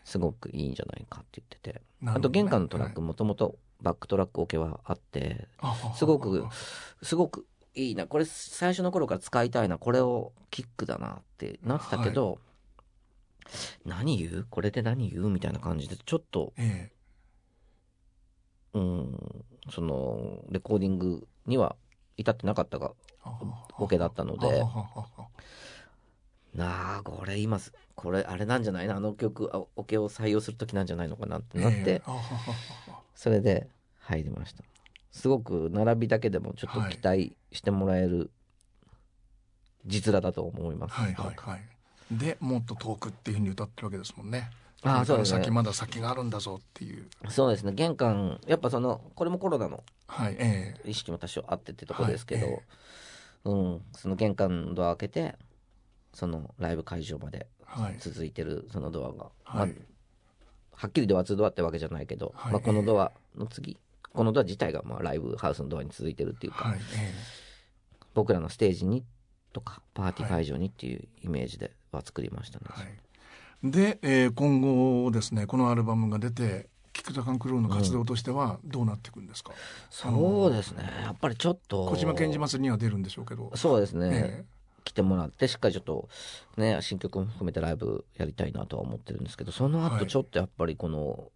[0.04, 6.46] すごくいいんじゃないかって言ってて、あと玄関のトラックもともとバックトラックオケはあってあすごく
[7.02, 8.08] すごくいいな。
[8.08, 9.78] これ最初の頃から使いたいな。
[9.78, 12.40] これをキックだなってなってたけど、
[13.86, 14.48] 何言う？
[14.50, 15.30] これで何言う？
[15.30, 16.92] みたいな感じでちょっとえ
[18.74, 21.76] うんそのレコーディングには
[22.18, 22.94] 至ってなかったが
[23.26, 23.30] え
[23.78, 24.64] オケだったので。
[26.56, 28.98] なあこれ今すこれあれなんじゃないな？
[28.98, 32.04] あの曲あオケを採用する時なんじゃないのかなってなって、
[33.16, 33.68] それで
[34.02, 34.64] 入りました。
[35.12, 38.30] すごく並びだけでもちょっと期待してもらえる
[39.88, 41.62] 実裸だと思います、はいはいはい
[42.18, 44.50] でもっと遠くっていうふうに歌ってるわけですもんね。
[44.84, 45.40] ああそうですね。
[45.40, 47.08] 先まだ先があるんだぞっていう。
[47.30, 47.72] そうですね。
[47.74, 49.84] 玄関やっぱそのこれもコロナの
[50.86, 52.62] 意識も多少あってってとこですけど、はいえ
[53.46, 53.82] うん。
[53.94, 55.36] その玄関ドア開けて
[56.14, 57.96] そのライブ会場まではい。
[58.00, 59.78] 続いてるそのドアが、はいまあ、
[60.76, 63.78] はっきりドア2ドアってわけじゃないけど、はいまあ、このドアの次
[64.12, 67.14] このドア自体がまあライブハウスのドアに続いてるっていうか、はいえ
[68.14, 69.04] 僕らのステージに
[69.54, 73.72] とかパーティー会場にっていうイメージでは作りましたね、えはい。
[73.72, 79.52] で、えー今後ですねこのアルバムが出て菊田カンクルーの活動としてはどうなっていくんですか、
[79.90, 80.84] そうですね。
[81.04, 84.46] やっぱりちょっと小島健二祭りには出るんでしょうけど、そうですね、え
[84.84, 86.08] 来てもらってしっかりちょっと
[86.58, 90.02] ね新曲も含めてライブやりたいなとは思ってるんですけどそのはい。
[90.02, 91.32] 後ちょっとやっぱりこの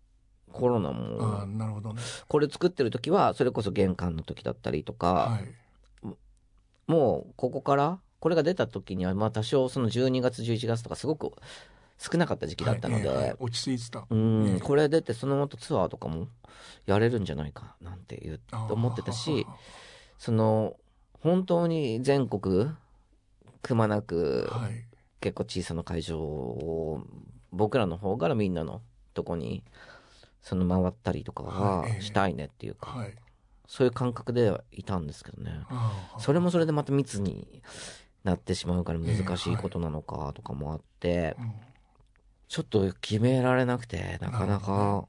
[0.51, 2.01] コロナもあなるほどね。
[2.28, 6.12] これ作ってる時はそれこそ玄関の時だったりとか、はい。
[6.88, 11.32] もうここからこれが出た時にはまあ多少その12月11月とかすごく
[11.97, 13.36] 少なかった時期だったので、はいええはい。
[13.39, 14.05] 落ち着いてた。
[14.09, 14.59] うん、ええ。
[14.59, 16.28] これ出てその後ツアーとかも
[16.86, 18.39] やれるんじゃないかなんて言う
[18.72, 19.45] 思ってたし
[20.18, 20.76] その
[21.22, 22.72] 本当に全国
[23.61, 24.84] くまなくはい。
[25.20, 27.03] 結構小さな会場を
[27.51, 28.82] 僕らの方からみんなの
[29.15, 29.63] とこに
[30.43, 32.01] その回ったりとかははいええ。
[32.01, 33.15] したいねっていうか、はい。
[33.68, 35.51] そういう感覚ではいたんですけどね。
[36.20, 37.61] それもそれでまた密に
[38.24, 41.53] なってしまうから難しいことなのかとかもあって、うん
[42.47, 45.05] ちょっと決められなくてなかなか。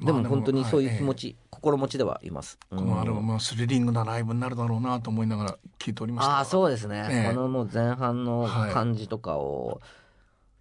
[0.00, 6.38] でもまあ本当にそういう気持はち、心持ちではいます、いこのアルバムはスリリングなライブになるだろうなと思いながら聞いておりました。
[6.38, 7.34] ああそうですね、ええ。
[7.34, 9.82] このもう前半のはい感じとかを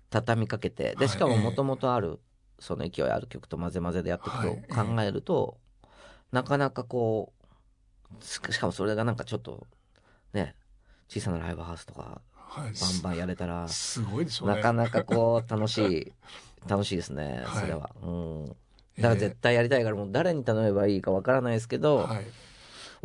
[0.09, 2.19] 畳みかけて、でしかもはいもともとある
[2.59, 5.57] その勢いある曲と混ぜ混ぜでやっていくはいと考えると、
[6.33, 7.31] なかなかこ
[8.19, 9.67] うししかもそれがなんかちょっと
[10.33, 10.53] ね
[11.09, 12.71] 小さなライブハウスとかはい。
[12.71, 14.55] バンバンやれたらすごいでしょうね。
[14.55, 16.13] なかなかこう楽しい
[16.67, 17.61] 楽しいですねはい。
[17.61, 18.47] それは、うん。
[18.47, 18.55] だか
[19.09, 22.25] ら絶対やりたいからもう誰に頼めばいいかわからないですけど、はい。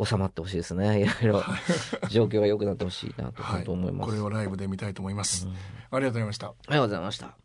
[0.03, 1.43] 収まってほしいですねいろいろ。
[2.09, 3.31] 状況が良くなってほしいな
[3.63, 5.53] と思います、これをライブで見たいと思います、うん。
[5.53, 6.47] ありがとうございました。
[6.47, 7.44] ありがとうございました